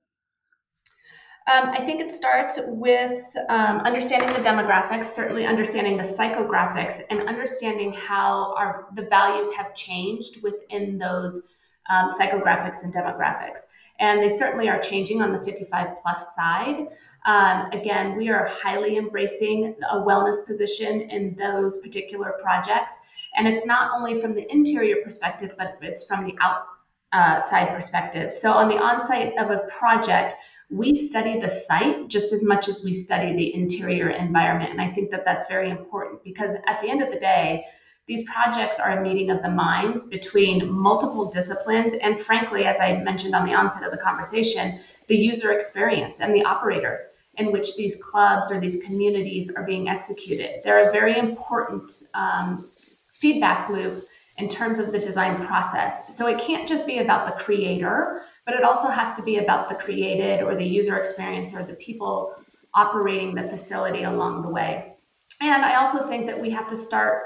Um, 1.48 1.70
I 1.70 1.80
think 1.80 2.01
it 2.01 2.12
starts 2.12 2.60
with 2.66 3.24
um, 3.48 3.80
understanding 3.80 4.27
the 4.30 4.48
demographics, 4.48 5.06
certainly 5.06 5.46
understanding 5.46 5.96
the 5.96 6.04
psychographics, 6.04 7.01
and 7.10 7.22
understanding 7.22 7.94
how 7.94 8.54
our 8.58 8.88
the 8.96 9.04
values 9.04 9.54
have 9.54 9.74
changed 9.74 10.44
within 10.44 10.98
those 10.98 11.44
um, 11.89 12.10
psychographics 12.10 12.84
and 12.84 12.94
demographics. 12.94 13.60
And 14.00 14.22
they 14.22 14.27
certainly 14.27 14.68
are 14.68 14.80
changing 14.80 15.22
on 15.22 15.32
the 15.32 15.39
55 15.39 16.01
plus 16.01 16.36
side. 16.36 16.88
Um, 17.25 17.72
again, 17.72 18.18
we 18.18 18.30
are 18.30 18.46
highly 18.46 18.98
embracing 18.98 19.75
a 19.89 19.96
wellness 19.98 20.46
position 20.46 21.01
in 21.01 21.34
those 21.36 21.77
particular 21.77 22.36
projects. 22.44 22.92
And 23.38 23.48
it's 23.48 23.66
not 23.66 23.92
only 23.96 24.20
from 24.20 24.34
the 24.34 24.51
interior 24.51 24.98
perspective, 25.01 25.54
but 25.58 25.77
it's 25.82 26.04
from 26.04 26.25
the 26.25 26.36
outside 26.42 27.70
uh, 27.70 27.74
perspective. 27.74 28.34
So 28.34 28.51
on 28.51 28.68
the 28.68 28.77
on-site 28.77 29.38
of 29.38 29.50
a 29.50 29.60
project, 29.77 30.34
we 30.69 30.93
study 30.93 31.39
the 31.39 31.47
site 31.47 32.07
just 32.07 32.33
as 32.33 32.43
much 32.43 32.67
as 32.67 32.83
we 32.83 32.91
study 32.91 33.33
the 33.33 33.55
interior 33.55 34.09
environment. 34.09 34.71
And 34.71 34.81
I 34.81 34.89
think 34.89 35.12
that 35.12 35.24
that's 35.24 35.45
very 35.47 35.69
important 35.69 36.24
because 36.24 36.51
at 36.67 36.81
the 36.81 36.89
end 36.89 37.01
of 37.01 37.12
the 37.12 37.19
day, 37.19 37.65
these 38.05 38.24
projects 38.24 38.79
are 38.79 38.97
a 38.97 39.01
meeting 39.01 39.29
of 39.29 39.41
the 39.41 39.50
minds 39.50 40.05
between 40.05 40.71
multiple 40.71 41.29
disciplines 41.29 41.93
and, 41.93 42.19
frankly, 42.19 42.63
as 42.65 42.79
I 42.79 42.97
mentioned 42.97 43.36
on 43.36 43.45
the 43.45 43.53
onset 43.53 43.83
of 43.83 43.91
the 43.91 43.97
conversation, 43.97 44.79
the 45.07 45.15
user 45.15 45.51
experience 45.51 46.19
and 46.21 46.33
the 46.33 46.43
operators 46.43 47.00
in 47.36 47.51
which 47.51 47.75
these 47.75 47.95
clubs 48.01 48.50
or 48.50 48.59
these 48.59 48.81
communities 48.83 49.51
are 49.55 49.63
being 49.63 49.89
executed. 49.89 50.62
They're 50.63 50.89
a 50.89 50.91
very 50.91 51.17
important 51.17 51.91
um, 52.13 52.69
feedback 53.12 53.69
loop 53.69 54.05
in 54.38 54.48
terms 54.48 54.77
of 54.77 54.91
the 54.91 55.00
design 55.00 55.46
process. 55.46 56.15
So 56.15 56.27
it 56.27 56.39
can't 56.39 56.67
just 56.67 56.86
be 56.86 57.00
about 57.00 57.25
the 57.25 57.44
creator, 57.44 58.22
but 58.46 58.56
it 58.56 58.63
also 58.63 58.88
has 58.88 59.15
to 59.15 59.24
be 59.24 59.38
about 59.38 59.67
the 59.67 59.75
created 59.75 60.44
or 60.44 60.56
the 60.56 60.65
user 60.65 60.98
experience 60.98 61.53
or 61.53 61.63
the 61.63 61.74
people 61.74 62.36
operating 62.75 63.34
the 63.34 63.44
facility 63.50 64.03
along 64.03 64.44
the 64.44 64.50
way. 64.50 64.94
And 65.41 65.65
I 65.65 65.75
also 65.75 66.08
think 66.08 66.27
that 66.27 66.39
we 66.39 66.50
have 66.51 66.67
to 66.67 66.75
start, 66.75 67.24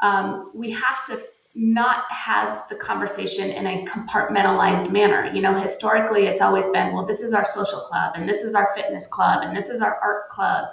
um, 0.00 0.52
we 0.54 0.70
have 0.70 1.04
to 1.06 1.20
not 1.54 2.10
have 2.10 2.64
the 2.70 2.76
conversation 2.76 3.50
in 3.50 3.66
a 3.66 3.84
compartmentalized 3.84 4.90
manner. 4.90 5.30
You 5.34 5.42
know, 5.42 5.54
historically, 5.54 6.26
it's 6.26 6.40
always 6.40 6.68
been, 6.68 6.94
well, 6.94 7.04
this 7.04 7.20
is 7.20 7.34
our 7.34 7.44
social 7.44 7.80
club, 7.80 8.14
and 8.16 8.28
this 8.28 8.42
is 8.42 8.54
our 8.54 8.72
fitness 8.74 9.06
club, 9.06 9.42
and 9.42 9.54
this 9.54 9.68
is 9.68 9.80
our 9.80 9.98
art 10.02 10.30
club. 10.30 10.68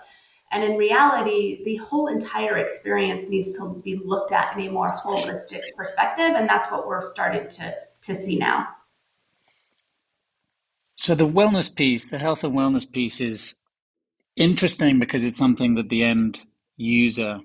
And 0.52 0.64
in 0.64 0.78
reality, 0.78 1.64
the 1.64 1.76
whole 1.78 2.08
entire 2.08 2.58
experience 2.58 3.30
needs 3.30 3.52
to 3.54 3.80
be 3.84 4.02
looked 4.04 4.32
at 4.32 4.58
in 4.58 4.68
a 4.68 4.72
more 4.72 4.96
holistic 4.98 5.62
perspective. 5.78 6.32
And 6.36 6.50
that's 6.50 6.72
what 6.72 6.88
we're 6.88 7.02
starting 7.02 7.48
to, 7.48 7.76
to 8.02 8.16
see 8.16 8.38
now. 8.38 8.68
So, 10.96 11.16
the 11.16 11.28
wellness 11.28 11.74
piece, 11.74 12.08
the 12.08 12.18
health 12.18 12.44
and 12.44 12.54
wellness 12.54 12.92
piece 12.92 13.22
is 13.22 13.56
interesting 14.36 15.00
because 15.00 15.24
it's 15.24 15.38
something 15.38 15.76
that 15.76 15.90
the 15.90 16.04
end 16.04 16.42
user, 16.78 17.40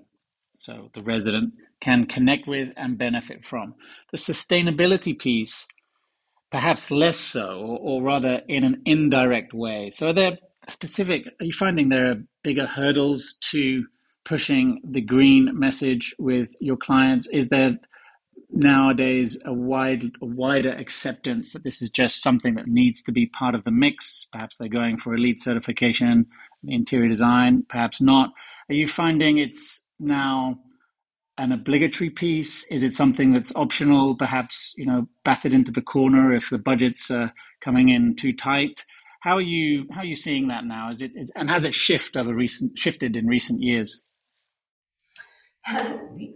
so 0.55 0.91
the 0.93 1.03
resident, 1.03 1.55
can 1.81 2.07
connect 2.07 2.49
with 2.49 2.71
and 2.77 2.97
benefit 2.97 3.45
from. 3.45 3.75
The 4.11 4.19
sustainability 4.19 5.17
piece, 5.17 5.67
perhaps 6.51 6.91
less 6.91 7.19
so, 7.19 7.59
or, 7.59 7.79
or 7.79 8.03
rather 8.03 8.43
in 8.49 8.65
an 8.65 8.83
indirect 8.87 9.53
way. 9.53 9.91
So, 9.91 10.09
are 10.09 10.13
there 10.13 10.39
specific, 10.69 11.27
are 11.41 11.45
you 11.45 11.53
finding 11.53 11.89
there 11.89 12.11
are 12.11 12.23
bigger 12.43 12.67
hurdles 12.67 13.35
to 13.51 13.87
pushing 14.25 14.81
the 14.85 15.01
green 15.01 15.51
message 15.59 16.15
with 16.19 16.51
your 16.61 16.77
clients? 16.77 17.27
Is 17.29 17.49
there 17.49 17.79
nowadays 18.51 19.39
a 19.45 19.53
wide 19.53 20.05
a 20.23 20.27
wider 20.27 20.71
acceptance 20.71 21.53
that 21.53 21.65
this 21.65 21.83
is 21.83 21.91
just 21.91 22.23
something 22.23 22.55
that 22.55 22.69
needs 22.69 23.03
to 23.03 23.11
be 23.11 23.27
part 23.27 23.55
of 23.55 23.65
the 23.65 23.71
mix 23.71 24.29
perhaps 24.33 24.57
they're 24.57 24.69
going 24.69 24.97
for 24.97 25.13
a 25.13 25.19
LEED 25.19 25.41
certification 25.41 26.25
interior 26.69 27.09
design 27.09 27.65
perhaps 27.69 28.01
not 28.01 28.31
are 28.69 28.75
you 28.75 28.87
finding 28.87 29.39
it's 29.39 29.83
now 29.99 30.57
an 31.39 31.53
obligatory 31.53 32.11
piece? 32.11 32.65
Is 32.65 32.83
it 32.83 32.95
something 32.95 33.33
that's 33.33 33.55
optional, 33.57 34.15
perhaps 34.15 34.73
you 34.77 34.87
know, 34.87 35.09
battered 35.25 35.53
into 35.53 35.73
the 35.73 35.83
corner 35.83 36.33
if 36.33 36.51
the 36.51 36.59
budgets 36.59 37.11
are 37.11 37.33
coming 37.61 37.89
in 37.89 38.15
too 38.15 38.33
tight? 38.33 38.85
How 39.25 39.37
are 39.37 39.41
you 39.41 39.87
how 39.91 40.03
are 40.03 40.05
you 40.05 40.17
seeing 40.17 40.49
that 40.49 40.67
now? 40.67 40.91
Is 40.91 41.01
it 41.01 41.13
is, 41.15 41.33
and 41.35 41.49
has 41.49 41.65
it 41.65 41.75
shifted 41.75 42.21
over 42.21 42.35
recent 42.35 42.79
shifted 42.79 43.17
in 43.17 43.27
recent 43.27 43.63
years? 43.63 44.03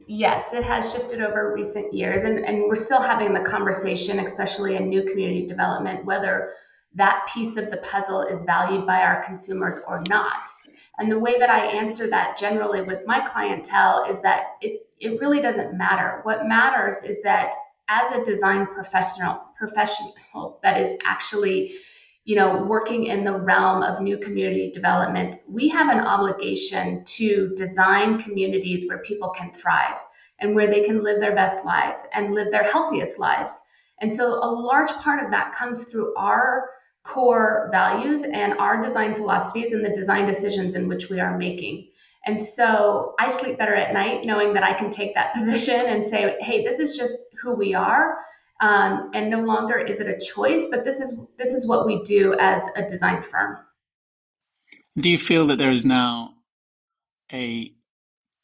yes, 0.06 0.54
it 0.54 0.64
has 0.64 0.90
shifted 0.90 1.20
over 1.20 1.52
recent 1.52 1.92
years, 1.92 2.22
and, 2.22 2.38
and 2.38 2.62
we're 2.62 2.74
still 2.74 3.02
having 3.02 3.34
the 3.34 3.40
conversation, 3.40 4.20
especially 4.20 4.76
in 4.76 4.88
new 4.88 5.02
community 5.02 5.46
development, 5.46 6.06
whether 6.06 6.54
that 6.94 7.28
piece 7.34 7.58
of 7.58 7.70
the 7.70 7.76
puzzle 7.76 8.22
is 8.22 8.40
valued 8.46 8.86
by 8.86 9.02
our 9.02 9.22
consumers 9.22 9.78
or 9.86 10.02
not. 10.08 10.48
And 10.96 11.12
the 11.12 11.18
way 11.18 11.38
that 11.38 11.50
I 11.50 11.66
answer 11.66 12.08
that 12.08 12.38
generally 12.38 12.80
with 12.80 13.00
my 13.04 13.20
clientele 13.28 14.06
is 14.08 14.18
that 14.22 14.56
it 14.62 14.80
it 14.98 15.20
really 15.20 15.42
doesn't 15.42 15.76
matter. 15.76 16.20
What 16.22 16.46
matters 16.46 17.02
is 17.04 17.22
that 17.22 17.52
as 17.88 18.12
a 18.12 18.24
design 18.24 18.66
professional, 18.66 19.42
professional 19.58 20.58
that 20.62 20.80
is 20.80 20.94
actually, 21.04 21.74
you 22.28 22.36
know, 22.36 22.62
working 22.64 23.06
in 23.06 23.24
the 23.24 23.32
realm 23.32 23.82
of 23.82 24.02
new 24.02 24.18
community 24.18 24.70
development, 24.70 25.36
we 25.48 25.66
have 25.70 25.88
an 25.88 26.00
obligation 26.00 27.02
to 27.02 27.54
design 27.56 28.20
communities 28.20 28.86
where 28.86 28.98
people 28.98 29.30
can 29.30 29.50
thrive 29.50 29.96
and 30.38 30.54
where 30.54 30.66
they 30.66 30.82
can 30.82 31.02
live 31.02 31.20
their 31.20 31.34
best 31.34 31.64
lives 31.64 32.02
and 32.12 32.34
live 32.34 32.50
their 32.50 32.64
healthiest 32.64 33.18
lives. 33.18 33.54
And 34.02 34.12
so 34.12 34.34
a 34.44 34.50
large 34.50 34.90
part 34.90 35.24
of 35.24 35.30
that 35.30 35.54
comes 35.54 35.84
through 35.84 36.14
our 36.16 36.68
core 37.02 37.70
values 37.72 38.20
and 38.20 38.52
our 38.58 38.78
design 38.78 39.14
philosophies 39.14 39.72
and 39.72 39.82
the 39.82 39.94
design 39.94 40.26
decisions 40.26 40.74
in 40.74 40.86
which 40.86 41.08
we 41.08 41.20
are 41.20 41.38
making. 41.38 41.88
And 42.26 42.38
so 42.38 43.14
I 43.18 43.32
sleep 43.32 43.56
better 43.56 43.74
at 43.74 43.94
night 43.94 44.26
knowing 44.26 44.52
that 44.52 44.62
I 44.62 44.74
can 44.74 44.90
take 44.90 45.14
that 45.14 45.32
position 45.34 45.86
and 45.86 46.04
say, 46.04 46.36
hey, 46.40 46.62
this 46.62 46.78
is 46.78 46.94
just 46.94 47.16
who 47.40 47.54
we 47.54 47.72
are. 47.72 48.18
Um, 48.60 49.10
and 49.14 49.30
no 49.30 49.40
longer 49.40 49.78
is 49.78 50.00
it 50.00 50.08
a 50.08 50.18
choice, 50.18 50.66
but 50.70 50.84
this 50.84 50.98
is 50.98 51.20
this 51.38 51.48
is 51.48 51.66
what 51.66 51.86
we 51.86 52.02
do 52.02 52.34
as 52.40 52.62
a 52.76 52.82
design 52.88 53.22
firm. 53.22 53.58
Do 54.98 55.10
you 55.10 55.18
feel 55.18 55.46
that 55.46 55.58
there 55.58 55.70
is 55.70 55.84
now 55.84 56.34
a 57.32 57.72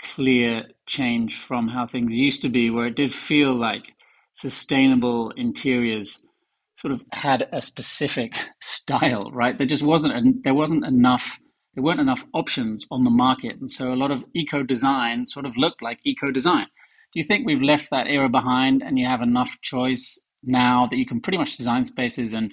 clear 0.01 0.67
change 0.87 1.39
from 1.39 1.67
how 1.67 1.87
things 1.87 2.17
used 2.17 2.43
to 2.43 2.49
be, 2.49 2.71
where 2.71 2.87
it 2.87 2.97
did 2.97 3.13
feel 3.13 3.55
like 3.55 3.93
sustainable 4.35 5.31
interiors 5.31 6.25
sort 6.77 6.93
of 6.93 7.03
had 7.13 7.49
a 7.53 7.61
specific 7.61 8.35
style, 8.61 9.31
right? 9.33 9.59
There 9.59 9.67
just 9.67 9.83
wasn't 9.83 10.45
there 10.45 10.55
wasn't 10.55 10.85
enough 10.85 11.41
there 11.75 11.83
weren't 11.83 12.01
enough 12.01 12.25
options 12.33 12.85
on 12.91 13.05
the 13.05 13.11
market. 13.11 13.57
And 13.61 13.71
so 13.71 13.93
a 13.93 13.97
lot 13.97 14.11
of 14.11 14.25
eco 14.33 14.63
design 14.63 15.27
sort 15.27 15.45
of 15.45 15.57
looked 15.57 15.83
like 15.83 15.99
eco 16.05 16.31
design. 16.31 16.67
Do 17.15 17.21
you 17.21 17.25
think 17.25 17.47
we've 17.47 17.63
left 17.63 17.91
that 17.91 18.09
era 18.09 18.29
behind 18.29 18.83
and 18.83 18.99
you 18.99 19.07
have 19.07 19.23
enough 19.23 19.57
choice 19.63 20.19
now 20.43 20.89
that 20.89 20.97
you 20.97 21.07
can 21.07 21.21
pretty 21.21 21.39
much 21.39 21.57
design 21.57 21.85
spaces 21.85 22.33
and 22.33 22.53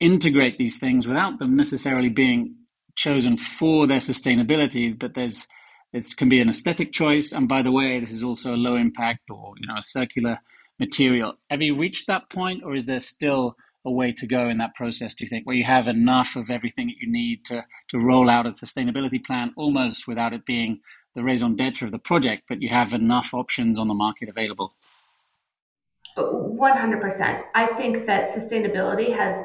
integrate 0.00 0.58
these 0.58 0.76
things 0.76 1.06
without 1.06 1.38
them 1.38 1.56
necessarily 1.56 2.10
being 2.10 2.56
chosen 2.94 3.38
for 3.38 3.86
their 3.86 4.00
sustainability, 4.00 4.98
but 4.98 5.14
there's 5.14 5.46
it 5.94 6.06
can 6.16 6.28
be 6.28 6.40
an 6.40 6.48
aesthetic 6.50 6.92
choice. 6.92 7.32
And 7.32 7.48
by 7.48 7.62
the 7.62 7.72
way, 7.72 8.00
this 8.00 8.12
is 8.12 8.22
also 8.22 8.54
a 8.54 8.56
low 8.56 8.76
impact 8.76 9.30
or 9.30 9.54
you 9.58 9.66
know 9.66 9.78
a 9.78 9.82
circular 9.82 10.38
material. 10.78 11.34
Have 11.50 11.62
you 11.62 11.74
reached 11.74 12.06
that 12.06 12.28
point, 12.30 12.62
or 12.64 12.74
is 12.74 12.84
there 12.84 13.00
still 13.00 13.56
a 13.84 13.90
way 13.90 14.12
to 14.12 14.26
go 14.26 14.48
in 14.48 14.58
that 14.58 14.74
process, 14.74 15.14
do 15.14 15.24
you 15.24 15.28
think, 15.28 15.46
where 15.46 15.56
you 15.56 15.64
have 15.64 15.88
enough 15.88 16.36
of 16.36 16.50
everything 16.50 16.86
that 16.86 16.98
you 17.00 17.10
need 17.10 17.44
to, 17.44 17.64
to 17.88 17.98
roll 17.98 18.30
out 18.30 18.46
a 18.46 18.50
sustainability 18.50 19.24
plan 19.24 19.52
almost 19.56 20.06
without 20.06 20.32
it 20.32 20.46
being 20.46 20.80
the 21.14 21.22
raison 21.22 21.56
d'etre 21.56 21.86
of 21.86 21.92
the 21.92 21.98
project, 21.98 22.44
but 22.48 22.62
you 22.62 22.68
have 22.68 22.92
enough 22.94 23.34
options 23.34 23.78
on 23.78 23.88
the 23.88 23.94
market 23.94 24.28
available? 24.28 24.74
100%. 26.16 27.44
I 27.54 27.66
think 27.66 28.06
that 28.06 28.26
sustainability 28.26 29.14
has 29.14 29.36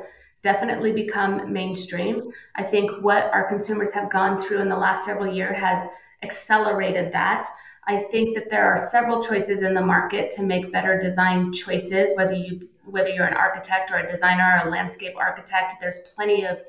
definitely 0.41 0.91
become 0.91 1.51
mainstream. 1.51 2.29
I 2.55 2.63
think 2.63 2.91
what 3.01 3.25
our 3.33 3.47
consumers 3.47 3.91
have 3.93 4.09
gone 4.09 4.39
through 4.39 4.61
in 4.61 4.69
the 4.69 4.77
last 4.77 5.05
several 5.05 5.33
years 5.33 5.57
has 5.57 5.87
accelerated 6.23 7.11
that. 7.13 7.47
I 7.87 7.97
think 7.97 8.35
that 8.35 8.49
there 8.49 8.65
are 8.65 8.77
several 8.77 9.23
choices 9.23 9.61
in 9.61 9.73
the 9.73 9.81
market 9.81 10.29
to 10.31 10.43
make 10.43 10.73
better 10.73 10.99
design 10.99 11.53
choices, 11.53 12.11
whether 12.15 12.33
you 12.33 12.67
whether 12.83 13.09
you're 13.09 13.25
an 13.25 13.33
architect 13.33 13.91
or 13.91 13.97
a 13.97 14.07
designer 14.07 14.61
or 14.61 14.67
a 14.67 14.71
landscape 14.71 15.13
architect. 15.17 15.73
There's 15.81 15.99
plenty 16.15 16.45
of 16.45 16.59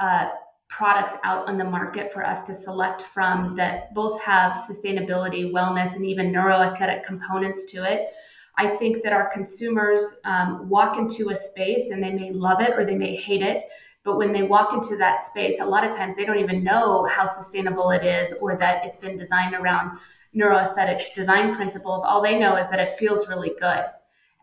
uh, 0.00 0.30
products 0.68 1.14
out 1.22 1.46
on 1.46 1.58
the 1.58 1.64
market 1.64 2.12
for 2.12 2.26
us 2.26 2.42
to 2.44 2.54
select 2.54 3.02
from 3.02 3.54
that 3.56 3.94
both 3.94 4.20
have 4.20 4.56
sustainability, 4.56 5.52
wellness, 5.52 5.94
and 5.94 6.04
even 6.04 6.32
neuroaesthetic 6.32 7.04
components 7.04 7.70
to 7.70 7.84
it. 7.84 8.08
I 8.56 8.68
think 8.68 9.02
that 9.02 9.12
our 9.12 9.30
consumers 9.30 10.16
um, 10.24 10.68
walk 10.68 10.96
into 10.98 11.30
a 11.30 11.36
space 11.36 11.90
and 11.90 12.02
they 12.02 12.12
may 12.12 12.32
love 12.32 12.60
it 12.60 12.70
or 12.70 12.84
they 12.84 12.94
may 12.94 13.16
hate 13.16 13.42
it. 13.42 13.64
But 14.04 14.18
when 14.18 14.32
they 14.32 14.42
walk 14.42 14.72
into 14.72 14.96
that 14.96 15.22
space, 15.22 15.56
a 15.60 15.64
lot 15.64 15.84
of 15.84 15.94
times 15.94 16.14
they 16.14 16.24
don't 16.24 16.38
even 16.38 16.62
know 16.62 17.04
how 17.04 17.24
sustainable 17.24 17.90
it 17.90 18.04
is 18.04 18.32
or 18.34 18.56
that 18.58 18.84
it's 18.84 18.98
been 18.98 19.16
designed 19.16 19.54
around 19.54 19.98
neuroaesthetic 20.36 21.14
design 21.14 21.54
principles. 21.54 22.02
All 22.04 22.22
they 22.22 22.38
know 22.38 22.56
is 22.56 22.68
that 22.68 22.78
it 22.78 22.98
feels 22.98 23.28
really 23.28 23.52
good. 23.60 23.84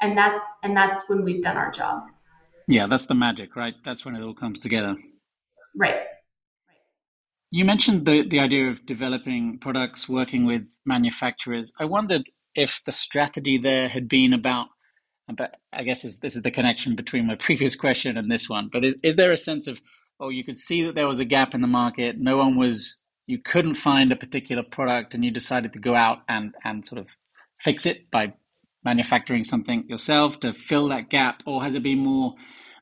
And 0.01 0.17
that's 0.17 0.41
and 0.63 0.75
that's 0.75 1.07
when 1.07 1.23
we've 1.23 1.43
done 1.43 1.57
our 1.57 1.71
job. 1.71 2.03
Yeah, 2.67 2.87
that's 2.87 3.05
the 3.05 3.13
magic, 3.13 3.55
right? 3.55 3.75
That's 3.85 4.03
when 4.03 4.15
it 4.15 4.23
all 4.23 4.33
comes 4.33 4.61
together. 4.61 4.95
Right. 5.75 5.95
You 7.51 7.65
mentioned 7.65 8.05
the, 8.05 8.27
the 8.27 8.39
idea 8.39 8.69
of 8.69 8.85
developing 8.85 9.57
products, 9.59 10.07
working 10.07 10.45
with 10.45 10.77
manufacturers. 10.85 11.71
I 11.79 11.85
wondered 11.85 12.29
if 12.55 12.81
the 12.85 12.91
strategy 12.93 13.57
there 13.57 13.89
had 13.89 14.07
been 14.07 14.33
about, 14.33 14.67
but 15.35 15.55
I 15.73 15.83
guess 15.83 16.01
this 16.19 16.35
is 16.35 16.41
the 16.41 16.51
connection 16.51 16.95
between 16.95 17.27
my 17.27 17.35
previous 17.39 17.75
question 17.75 18.17
and 18.17 18.31
this 18.31 18.49
one. 18.49 18.69
But 18.71 18.85
is, 18.85 18.95
is 19.03 19.15
there 19.17 19.31
a 19.31 19.37
sense 19.37 19.67
of, 19.67 19.81
oh, 20.19 20.29
you 20.29 20.43
could 20.43 20.57
see 20.57 20.83
that 20.83 20.95
there 20.95 21.07
was 21.07 21.19
a 21.19 21.25
gap 21.25 21.53
in 21.53 21.61
the 21.61 21.67
market, 21.67 22.17
no 22.17 22.37
one 22.37 22.57
was 22.57 23.01
you 23.27 23.37
couldn't 23.37 23.75
find 23.75 24.11
a 24.11 24.15
particular 24.15 24.63
product 24.63 25.13
and 25.13 25.23
you 25.23 25.31
decided 25.31 25.73
to 25.73 25.79
go 25.79 25.95
out 25.95 26.19
and, 26.27 26.55
and 26.65 26.85
sort 26.85 26.99
of 26.99 27.07
fix 27.59 27.85
it 27.85 28.09
by 28.11 28.33
manufacturing 28.83 29.43
something 29.43 29.85
yourself 29.87 30.39
to 30.39 30.53
fill 30.53 30.89
that 30.89 31.09
gap 31.09 31.43
or 31.45 31.63
has 31.63 31.75
it 31.75 31.83
been 31.83 31.99
more 31.99 32.35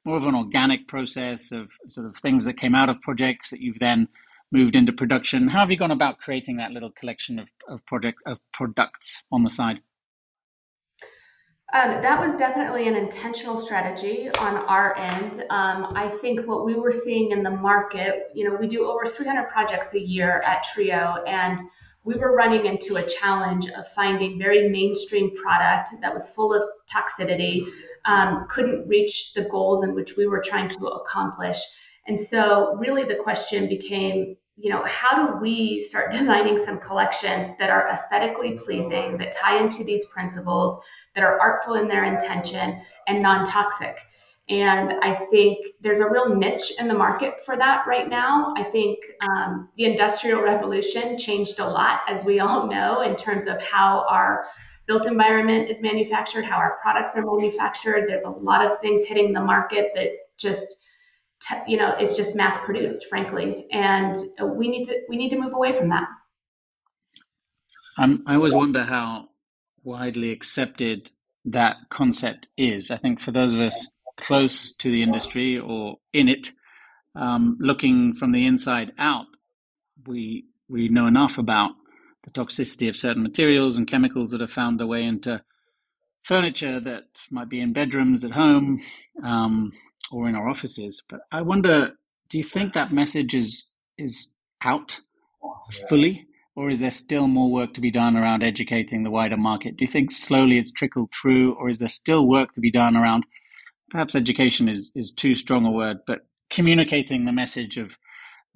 more 0.09 0.17
of 0.17 0.25
an 0.25 0.33
organic 0.33 0.87
process 0.87 1.51
of 1.51 1.71
sort 1.87 2.07
of 2.07 2.17
things 2.17 2.45
that 2.45 2.55
came 2.55 2.73
out 2.73 2.89
of 2.89 2.99
projects 3.01 3.51
that 3.51 3.61
you've 3.61 3.77
then 3.77 4.07
moved 4.51 4.75
into 4.75 4.91
production? 4.91 5.47
How 5.47 5.59
have 5.59 5.69
you 5.69 5.77
gone 5.77 5.91
about 5.91 6.17
creating 6.17 6.57
that 6.57 6.71
little 6.71 6.89
collection 6.89 7.37
of, 7.37 7.47
of 7.67 7.85
project 7.85 8.17
of 8.25 8.39
products 8.51 9.23
on 9.31 9.43
the 9.43 9.51
side? 9.51 9.81
Um, 11.71 12.01
that 12.01 12.19
was 12.19 12.35
definitely 12.35 12.87
an 12.87 12.95
intentional 12.95 13.59
strategy 13.59 14.31
on 14.39 14.57
our 14.57 14.97
end. 14.97 15.45
Um, 15.51 15.93
I 15.95 16.09
think 16.19 16.47
what 16.47 16.65
we 16.65 16.73
were 16.73 16.91
seeing 16.91 17.29
in 17.29 17.43
the 17.43 17.51
market, 17.51 18.31
you 18.33 18.49
know, 18.49 18.57
we 18.59 18.67
do 18.67 18.85
over 18.85 19.05
300 19.05 19.49
projects 19.49 19.93
a 19.93 19.99
year 19.99 20.41
at 20.43 20.63
Trio, 20.73 21.23
and 21.27 21.59
we 22.03 22.15
were 22.15 22.35
running 22.35 22.65
into 22.65 22.95
a 22.95 23.03
challenge 23.03 23.69
of 23.69 23.87
finding 23.89 24.39
very 24.39 24.69
mainstream 24.69 25.35
product 25.35 25.89
that 26.01 26.11
was 26.11 26.27
full 26.29 26.51
of 26.51 26.63
toxicity, 26.91 27.67
um, 28.09 28.47
couldn't 28.49 28.87
reach 28.87 29.33
the 29.33 29.43
goals 29.43 29.83
in 29.83 29.93
which 29.93 30.17
we 30.17 30.25
were 30.27 30.41
trying 30.41 30.67
to 30.67 30.87
accomplish. 30.87 31.57
And 32.07 32.19
so, 32.19 32.75
really, 32.77 33.03
the 33.03 33.15
question 33.15 33.69
became 33.69 34.35
you 34.61 34.69
know, 34.69 34.83
how 34.85 35.15
do 35.15 35.39
we 35.39 35.79
start 35.79 36.11
designing 36.19 36.57
some 36.57 36.79
collections 36.79 37.47
that 37.59 37.69
are 37.69 37.87
aesthetically 37.87 38.57
pleasing, 38.57 39.17
that 39.17 39.31
tie 39.31 39.57
into 39.57 39.83
these 39.85 40.05
principles, 40.07 40.83
that 41.15 41.23
are 41.23 41.39
artful 41.39 41.75
in 41.75 41.87
their 41.87 42.03
intention 42.03 42.81
and 43.07 43.21
non 43.21 43.45
toxic? 43.45 43.97
And 44.49 44.93
I 45.03 45.13
think 45.13 45.59
there's 45.79 45.99
a 45.99 46.09
real 46.09 46.35
niche 46.35 46.73
in 46.79 46.87
the 46.87 46.93
market 46.95 47.45
for 47.45 47.55
that 47.55 47.85
right 47.85 48.09
now. 48.09 48.53
I 48.57 48.63
think 48.63 48.97
um, 49.21 49.69
the 49.75 49.85
Industrial 49.85 50.41
Revolution 50.41 51.19
changed 51.19 51.59
a 51.59 51.67
lot, 51.67 52.01
as 52.07 52.25
we 52.25 52.39
all 52.39 52.67
know, 52.73 53.01
in 53.01 53.15
terms 53.15 53.45
of 53.45 53.61
how 53.61 54.05
our 54.09 54.47
built 54.89 55.05
environment 55.05 55.69
is 55.69 55.81
manufactured, 55.81 56.43
how 56.43 56.57
our 56.57 56.79
products 56.81 57.15
are 57.15 57.23
manufactured. 57.23 58.09
There's 58.09 58.23
a 58.23 58.29
lot 58.29 58.65
of 58.65 58.79
things 58.79 59.05
hitting 59.05 59.31
the 59.31 59.39
market 59.39 59.91
that 59.93 60.09
just 60.37 60.83
you 61.67 61.77
know 61.77 61.95
is 61.97 62.17
just 62.17 62.35
mass 62.35 62.57
produced 62.65 63.05
frankly. 63.07 63.67
And 63.71 64.15
we 64.57 64.67
need 64.67 64.85
to 64.85 64.99
we 65.07 65.15
need 65.15 65.29
to 65.29 65.39
move 65.39 65.53
away 65.53 65.71
from 65.73 65.89
that. 65.89 66.07
Um, 67.99 68.23
i 68.25 68.33
always 68.33 68.53
wonder 68.53 68.83
how 68.83 69.29
widely 69.83 70.31
accepted 70.31 71.11
that 71.45 71.77
concept 71.89 72.47
is. 72.57 72.89
I 72.89 72.97
think 72.97 73.19
for 73.19 73.31
those 73.31 73.53
of 73.53 73.59
us 73.59 73.87
close 74.19 74.73
to 74.73 74.89
the 74.89 75.03
industry 75.03 75.59
or 75.59 75.97
in 76.13 76.27
it 76.27 76.51
um, 77.15 77.57
looking 77.59 78.15
from 78.15 78.31
the 78.31 78.45
inside 78.45 78.91
out 78.97 79.27
we 80.07 80.45
we 80.67 80.89
know 80.89 81.05
enough 81.05 81.37
about 81.37 81.71
the 82.23 82.31
toxicity 82.31 82.89
of 82.89 82.95
certain 82.95 83.23
materials 83.23 83.77
and 83.77 83.87
chemicals 83.87 84.31
that 84.31 84.41
have 84.41 84.51
found 84.51 84.79
their 84.79 84.87
way 84.87 85.03
into 85.03 85.41
furniture 86.23 86.79
that 86.79 87.05
might 87.31 87.49
be 87.49 87.59
in 87.59 87.73
bedrooms 87.73 88.23
at 88.23 88.31
home 88.31 88.81
um, 89.23 89.71
or 90.11 90.27
in 90.27 90.35
our 90.35 90.47
offices. 90.47 91.01
But 91.07 91.21
I 91.31 91.41
wonder, 91.41 91.93
do 92.29 92.37
you 92.37 92.43
think 92.43 92.73
that 92.73 92.93
message 92.93 93.33
is 93.33 93.71
is 93.97 94.33
out 94.63 94.99
fully, 95.89 96.27
or 96.55 96.69
is 96.69 96.79
there 96.79 96.91
still 96.91 97.27
more 97.27 97.51
work 97.51 97.73
to 97.73 97.81
be 97.81 97.91
done 97.91 98.15
around 98.15 98.43
educating 98.43 99.03
the 99.03 99.11
wider 99.11 99.37
market? 99.37 99.77
Do 99.77 99.83
you 99.83 99.91
think 99.91 100.11
slowly 100.11 100.57
it's 100.57 100.71
trickled 100.71 101.11
through, 101.11 101.53
or 101.55 101.69
is 101.69 101.79
there 101.79 101.89
still 101.89 102.27
work 102.27 102.53
to 102.53 102.61
be 102.61 102.71
done 102.71 102.95
around? 102.95 103.25
Perhaps 103.89 104.15
education 104.15 104.69
is 104.69 104.91
is 104.95 105.11
too 105.11 105.35
strong 105.35 105.65
a 105.65 105.71
word, 105.71 105.99
but 106.05 106.27
communicating 106.49 107.25
the 107.25 107.31
message 107.31 107.77
of 107.77 107.97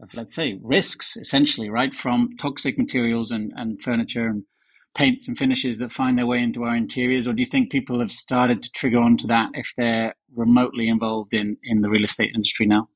of 0.02 0.14
let's 0.14 0.36
say 0.36 0.60
risks 0.62 1.16
essentially 1.18 1.70
right 1.70 1.94
from 1.94 2.36
toxic 2.40 2.78
materials 2.78 3.32
and, 3.32 3.54
and 3.56 3.82
furniture 3.82 4.28
and 4.28 4.44
paints 4.96 5.28
and 5.28 5.38
finishes 5.38 5.78
that 5.80 5.92
find 5.92 6.18
their 6.18 6.28
way 6.28 6.40
into 6.40 6.64
our 6.64 6.76
interiors, 6.76 7.28
or 7.28 7.34
do 7.34 7.42
you 7.42 7.48
think 7.48 7.72
people 7.72 8.00
have 8.00 8.12
started 8.12 8.62
to 8.62 8.72
trigger 8.72 9.00
onto 9.00 9.28
that 9.28 9.50
if 9.54 9.74
they're 9.78 10.14
remotely 10.36 10.88
involved 10.88 11.34
in 11.34 11.58
in 11.64 11.82
the 11.82 11.90
real 11.90 12.04
estate 12.04 12.32
industry 12.34 12.66
now? 12.66 12.88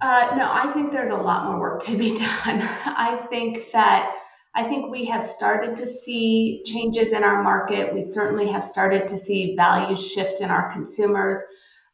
Uh, 0.00 0.34
no, 0.36 0.48
I 0.50 0.70
think 0.72 0.92
there's 0.92 1.08
a 1.08 1.16
lot 1.16 1.44
more 1.44 1.58
work 1.58 1.82
to 1.84 1.96
be 1.96 2.08
done. 2.16 2.62
I 2.62 3.26
think 3.30 3.72
that 3.72 4.14
I 4.54 4.64
think 4.64 4.90
we 4.90 5.04
have 5.06 5.24
started 5.24 5.76
to 5.76 5.86
see 5.86 6.62
changes 6.64 7.12
in 7.12 7.22
our 7.22 7.42
market. 7.42 7.92
We 7.92 8.02
certainly 8.02 8.48
have 8.48 8.64
started 8.64 9.06
to 9.08 9.16
see 9.16 9.54
values 9.56 10.04
shift 10.04 10.40
in 10.40 10.50
our 10.50 10.72
consumers, 10.72 11.38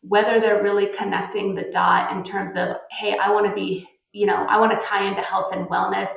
whether 0.07 0.41
they're 0.41 0.63
really 0.63 0.87
connecting 0.87 1.55
the 1.55 1.69
dot 1.71 2.13
in 2.13 2.23
terms 2.23 2.57
of, 2.57 2.77
hey, 2.91 3.17
I 3.17 3.31
want 3.31 3.47
to 3.47 3.55
be, 3.55 3.89
you 4.13 4.27
know, 4.27 4.47
I 4.49 4.59
want 4.59 4.79
to 4.79 4.87
tie 4.87 5.05
into 5.05 5.23
health 5.23 5.53
and 5.53 5.67
wellness 5.69 6.11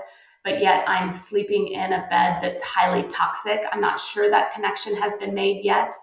but 0.47 0.62
yet 0.62 0.86
I'm 0.88 1.12
sleeping 1.12 1.67
in 1.67 1.91
a 1.91 2.08
bed 2.10 2.39
that's 2.41 2.63
highly 2.63 3.04
toxic. 3.10 3.63
I'm 3.69 3.82
not 3.82 4.00
sure 4.00 4.30
that 4.30 4.54
connection 4.54 4.95
has 4.95 5.13
been 5.15 5.34
made 5.34 5.65
yet. 5.65 5.93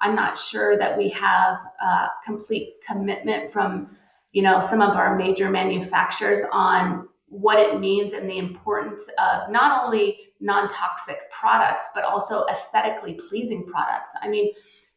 I'm 0.00 0.16
not 0.16 0.36
sure 0.36 0.76
that 0.76 0.98
we 0.98 1.08
have 1.10 1.58
a 1.80 2.08
complete 2.24 2.72
commitment 2.84 3.52
from, 3.52 3.96
you 4.32 4.42
know, 4.42 4.60
some 4.60 4.82
of 4.82 4.96
our 4.96 5.16
major 5.16 5.48
manufacturers 5.50 6.40
on 6.50 7.08
what 7.28 7.60
it 7.60 7.78
means 7.78 8.12
and 8.12 8.28
the 8.28 8.38
importance 8.38 9.06
of 9.18 9.52
not 9.52 9.84
only 9.84 10.18
non-toxic 10.40 11.30
products 11.30 11.84
but 11.94 12.02
also 12.02 12.44
aesthetically 12.50 13.14
pleasing 13.28 13.64
products. 13.64 14.10
I 14.20 14.28
mean, 14.28 14.52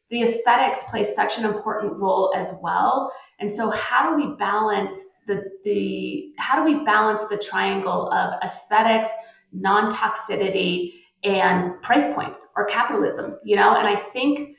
the 0.09 0.23
aesthetics 0.23 0.83
play 0.85 1.03
such 1.03 1.37
an 1.37 1.45
important 1.45 1.93
role 1.93 2.33
as 2.35 2.53
well. 2.61 3.11
And 3.39 3.51
so 3.51 3.69
how 3.71 4.09
do 4.09 4.15
we 4.15 4.35
balance 4.35 4.93
the 5.27 5.43
the 5.63 6.33
how 6.37 6.55
do 6.55 6.63
we 6.63 6.83
balance 6.85 7.23
the 7.25 7.37
triangle 7.37 8.11
of 8.11 8.35
aesthetics, 8.43 9.09
non-toxicity, 9.51 10.93
and 11.23 11.81
price 11.81 12.13
points 12.13 12.47
or 12.55 12.65
capitalism? 12.65 13.39
You 13.43 13.55
know, 13.55 13.75
and 13.75 13.87
I 13.87 13.95
think 13.95 14.57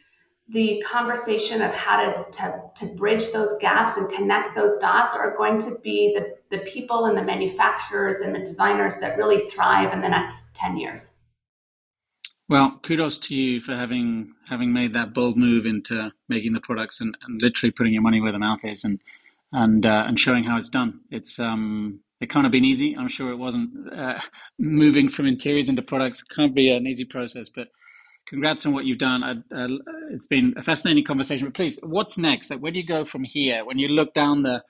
the 0.48 0.82
conversation 0.86 1.60
of 1.60 1.72
how 1.72 2.00
to, 2.00 2.30
to, 2.30 2.62
to 2.76 2.86
bridge 2.94 3.32
those 3.32 3.54
gaps 3.60 3.96
and 3.96 4.08
connect 4.10 4.54
those 4.54 4.78
dots 4.78 5.16
are 5.16 5.36
going 5.36 5.58
to 5.58 5.76
be 5.82 6.14
the, 6.14 6.56
the 6.56 6.62
people 6.64 7.06
and 7.06 7.18
the 7.18 7.22
manufacturers 7.22 8.18
and 8.18 8.32
the 8.32 8.38
designers 8.38 8.96
that 8.96 9.16
really 9.16 9.40
thrive 9.46 9.92
in 9.92 10.00
the 10.00 10.08
next 10.08 10.54
10 10.54 10.76
years. 10.76 11.15
Well, 12.48 12.78
kudos 12.84 13.18
to 13.18 13.34
you 13.34 13.60
for 13.60 13.74
having 13.74 14.32
having 14.48 14.72
made 14.72 14.94
that 14.94 15.12
bold 15.12 15.36
move 15.36 15.66
into 15.66 16.12
making 16.28 16.52
the 16.52 16.60
products 16.60 17.00
and, 17.00 17.16
and 17.26 17.42
literally 17.42 17.72
putting 17.72 17.92
your 17.92 18.02
money 18.02 18.20
where 18.20 18.32
the 18.32 18.38
mouth 18.38 18.64
is 18.64 18.84
and 18.84 19.00
and 19.52 19.84
uh, 19.84 20.04
and 20.06 20.18
showing 20.18 20.44
how 20.44 20.56
it's 20.56 20.68
done. 20.68 21.00
It's 21.10 21.40
um, 21.40 22.00
it 22.20 22.30
can't 22.30 22.44
have 22.44 22.52
been 22.52 22.64
easy. 22.64 22.96
I'm 22.96 23.08
sure 23.08 23.32
it 23.32 23.36
wasn't. 23.38 23.92
Uh, 23.92 24.20
moving 24.58 25.08
from 25.08 25.26
interiors 25.26 25.68
into 25.68 25.82
products 25.82 26.22
can't 26.22 26.54
be 26.54 26.70
an 26.70 26.86
easy 26.86 27.04
process, 27.04 27.48
but 27.48 27.68
congrats 28.28 28.64
on 28.64 28.72
what 28.72 28.84
you've 28.84 28.98
done. 28.98 29.44
Uh, 29.52 29.68
it's 30.12 30.26
been 30.26 30.54
a 30.56 30.62
fascinating 30.62 31.04
conversation. 31.04 31.48
But 31.48 31.54
please, 31.54 31.80
what's 31.82 32.16
next? 32.16 32.50
Like, 32.50 32.60
where 32.60 32.72
do 32.72 32.78
you 32.78 32.86
go 32.86 33.04
from 33.04 33.24
here? 33.24 33.64
When 33.64 33.78
you 33.80 33.88
look 33.88 34.14
down 34.14 34.42
the 34.42 34.62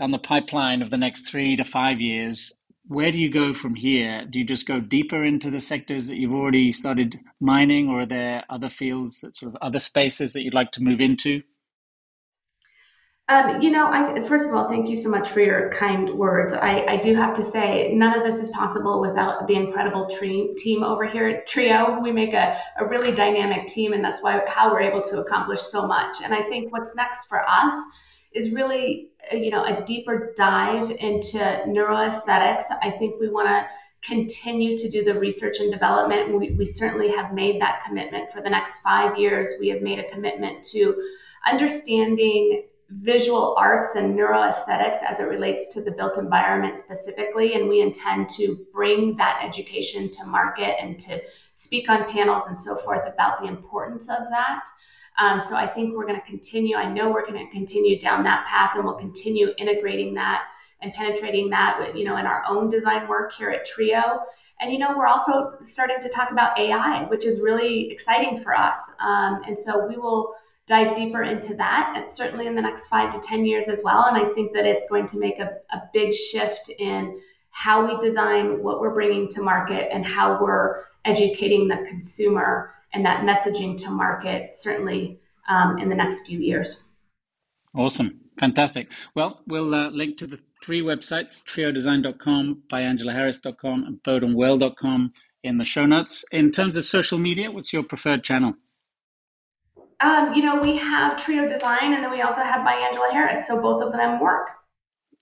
down 0.00 0.10
the 0.10 0.18
pipeline 0.18 0.82
of 0.82 0.90
the 0.90 0.98
next 0.98 1.28
three 1.28 1.56
to 1.56 1.64
five 1.64 2.00
years, 2.00 2.52
where 2.88 3.10
do 3.10 3.18
you 3.18 3.30
go 3.30 3.52
from 3.52 3.74
here? 3.74 4.24
Do 4.28 4.38
you 4.38 4.44
just 4.44 4.66
go 4.66 4.80
deeper 4.80 5.24
into 5.24 5.50
the 5.50 5.60
sectors 5.60 6.06
that 6.08 6.18
you've 6.18 6.32
already 6.32 6.72
started 6.72 7.18
mining, 7.40 7.88
or 7.88 8.00
are 8.00 8.06
there 8.06 8.44
other 8.48 8.68
fields 8.68 9.20
that 9.20 9.34
sort 9.34 9.52
of 9.52 9.58
other 9.60 9.80
spaces 9.80 10.32
that 10.32 10.42
you'd 10.42 10.54
like 10.54 10.72
to 10.72 10.82
move 10.82 11.00
into? 11.00 11.42
Um, 13.28 13.60
you 13.60 13.72
know, 13.72 13.88
I, 13.88 14.20
first 14.20 14.48
of 14.48 14.54
all, 14.54 14.68
thank 14.68 14.88
you 14.88 14.96
so 14.96 15.08
much 15.08 15.30
for 15.30 15.40
your 15.40 15.68
kind 15.70 16.08
words. 16.10 16.54
I, 16.54 16.84
I 16.84 16.96
do 16.98 17.12
have 17.16 17.34
to 17.34 17.42
say, 17.42 17.92
none 17.92 18.16
of 18.16 18.24
this 18.24 18.40
is 18.40 18.50
possible 18.50 19.00
without 19.00 19.48
the 19.48 19.54
incredible 19.54 20.08
tre- 20.08 20.54
team 20.56 20.84
over 20.84 21.04
here 21.04 21.26
at 21.26 21.48
Trio. 21.48 21.98
We 22.00 22.12
make 22.12 22.34
a, 22.34 22.56
a 22.78 22.86
really 22.86 23.12
dynamic 23.12 23.66
team, 23.66 23.94
and 23.94 24.04
that's 24.04 24.22
why 24.22 24.42
how 24.46 24.70
we're 24.70 24.82
able 24.82 25.02
to 25.02 25.18
accomplish 25.18 25.60
so 25.60 25.88
much. 25.88 26.18
And 26.22 26.32
I 26.32 26.42
think 26.42 26.72
what's 26.72 26.94
next 26.94 27.24
for 27.24 27.42
us 27.48 27.74
is 28.36 28.52
really, 28.52 29.08
uh, 29.32 29.36
you 29.36 29.50
know, 29.50 29.64
a 29.64 29.82
deeper 29.84 30.32
dive 30.36 30.90
into 30.90 31.38
neuroaesthetics. 31.66 32.64
I 32.82 32.90
think 32.90 33.18
we 33.18 33.28
want 33.28 33.48
to 33.48 33.66
continue 34.02 34.76
to 34.76 34.88
do 34.88 35.02
the 35.02 35.18
research 35.18 35.58
and 35.58 35.72
development. 35.72 36.38
We, 36.38 36.50
we 36.52 36.66
certainly 36.66 37.10
have 37.10 37.32
made 37.32 37.60
that 37.60 37.82
commitment 37.84 38.30
for 38.30 38.42
the 38.42 38.50
next 38.50 38.76
five 38.82 39.18
years. 39.18 39.48
We 39.58 39.68
have 39.68 39.82
made 39.82 39.98
a 39.98 40.08
commitment 40.10 40.62
to 40.66 41.02
understanding 41.50 42.66
visual 42.90 43.56
arts 43.58 43.96
and 43.96 44.16
neuroaesthetics 44.16 45.02
as 45.02 45.18
it 45.18 45.24
relates 45.24 45.74
to 45.74 45.82
the 45.82 45.90
built 45.90 46.18
environment 46.18 46.78
specifically. 46.78 47.54
And 47.54 47.68
we 47.68 47.80
intend 47.80 48.28
to 48.36 48.64
bring 48.72 49.16
that 49.16 49.42
education 49.42 50.10
to 50.10 50.26
market 50.26 50.76
and 50.80 50.98
to 51.00 51.20
speak 51.54 51.88
on 51.88 52.10
panels 52.12 52.46
and 52.46 52.56
so 52.56 52.76
forth 52.76 53.08
about 53.12 53.40
the 53.40 53.48
importance 53.48 54.08
of 54.08 54.28
that. 54.28 54.66
Um, 55.18 55.40
so 55.40 55.56
I 55.56 55.66
think 55.66 55.94
we're 55.94 56.06
going 56.06 56.20
to 56.20 56.26
continue. 56.26 56.76
I 56.76 56.90
know 56.90 57.10
we're 57.10 57.26
going 57.26 57.44
to 57.46 57.52
continue 57.52 57.98
down 57.98 58.22
that 58.24 58.46
path, 58.46 58.72
and 58.74 58.84
we'll 58.84 58.94
continue 58.94 59.50
integrating 59.58 60.14
that 60.14 60.44
and 60.82 60.92
penetrating 60.92 61.48
that, 61.50 61.96
you 61.96 62.04
know, 62.04 62.16
in 62.18 62.26
our 62.26 62.42
own 62.48 62.68
design 62.68 63.08
work 63.08 63.32
here 63.32 63.50
at 63.50 63.66
Trio. 63.66 64.20
And 64.60 64.72
you 64.72 64.78
know, 64.78 64.96
we're 64.96 65.06
also 65.06 65.54
starting 65.60 66.00
to 66.00 66.08
talk 66.08 66.30
about 66.30 66.58
AI, 66.58 67.04
which 67.04 67.24
is 67.24 67.40
really 67.40 67.90
exciting 67.90 68.42
for 68.42 68.54
us. 68.54 68.76
Um, 69.00 69.42
and 69.46 69.58
so 69.58 69.86
we 69.86 69.96
will 69.96 70.34
dive 70.66 70.96
deeper 70.96 71.22
into 71.22 71.54
that, 71.54 71.94
and 71.96 72.10
certainly 72.10 72.46
in 72.46 72.54
the 72.54 72.62
next 72.62 72.88
five 72.88 73.12
to 73.12 73.20
10 73.20 73.44
years 73.44 73.68
as 73.68 73.82
well. 73.84 74.06
And 74.06 74.16
I 74.16 74.32
think 74.32 74.52
that 74.52 74.66
it's 74.66 74.84
going 74.88 75.06
to 75.06 75.18
make 75.18 75.38
a, 75.38 75.58
a 75.70 75.82
big 75.92 76.12
shift 76.12 76.70
in 76.78 77.20
how 77.50 77.86
we 77.86 77.98
design 78.06 78.62
what 78.62 78.80
we're 78.80 78.92
bringing 78.92 79.28
to 79.28 79.42
market 79.42 79.88
and 79.92 80.04
how 80.04 80.38
we're 80.42 80.82
educating 81.04 81.68
the 81.68 81.86
consumer 81.88 82.72
and 82.92 83.04
that 83.04 83.24
messaging 83.24 83.76
to 83.78 83.90
market, 83.90 84.54
certainly 84.54 85.20
um, 85.48 85.78
in 85.78 85.88
the 85.88 85.94
next 85.94 86.26
few 86.26 86.38
years. 86.38 86.84
Awesome. 87.74 88.20
Fantastic. 88.38 88.90
Well, 89.14 89.40
we'll 89.46 89.74
uh, 89.74 89.90
link 89.90 90.18
to 90.18 90.26
the 90.26 90.38
three 90.62 90.82
websites, 90.82 91.42
triodesign.com, 91.44 92.62
byangelaharris.com, 92.68 93.84
and 93.84 94.02
bodeandwell.com 94.02 95.12
in 95.42 95.58
the 95.58 95.64
show 95.64 95.86
notes. 95.86 96.24
In 96.32 96.50
terms 96.50 96.76
of 96.76 96.86
social 96.86 97.18
media, 97.18 97.50
what's 97.50 97.72
your 97.72 97.82
preferred 97.82 98.24
channel? 98.24 98.54
Um, 100.00 100.34
you 100.34 100.42
know, 100.42 100.60
we 100.60 100.76
have 100.76 101.16
Trio 101.16 101.48
Design 101.48 101.94
and 101.94 102.04
then 102.04 102.10
we 102.10 102.20
also 102.20 102.42
have 102.42 102.64
by 102.64 102.74
Angela 102.74 103.08
Harris. 103.12 103.46
So 103.46 103.62
both 103.62 103.82
of 103.82 103.92
them 103.92 104.20
work. 104.20 104.50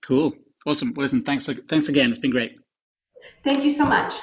Cool. 0.03 0.33
Awesome. 0.65 0.93
Well, 0.95 1.03
listen, 1.03 1.23
thanks, 1.23 1.49
thanks 1.69 1.89
again. 1.89 2.09
It's 2.09 2.19
been 2.19 2.31
great. 2.31 2.57
Thank 3.43 3.63
you 3.63 3.69
so 3.69 3.85
much. 3.85 4.13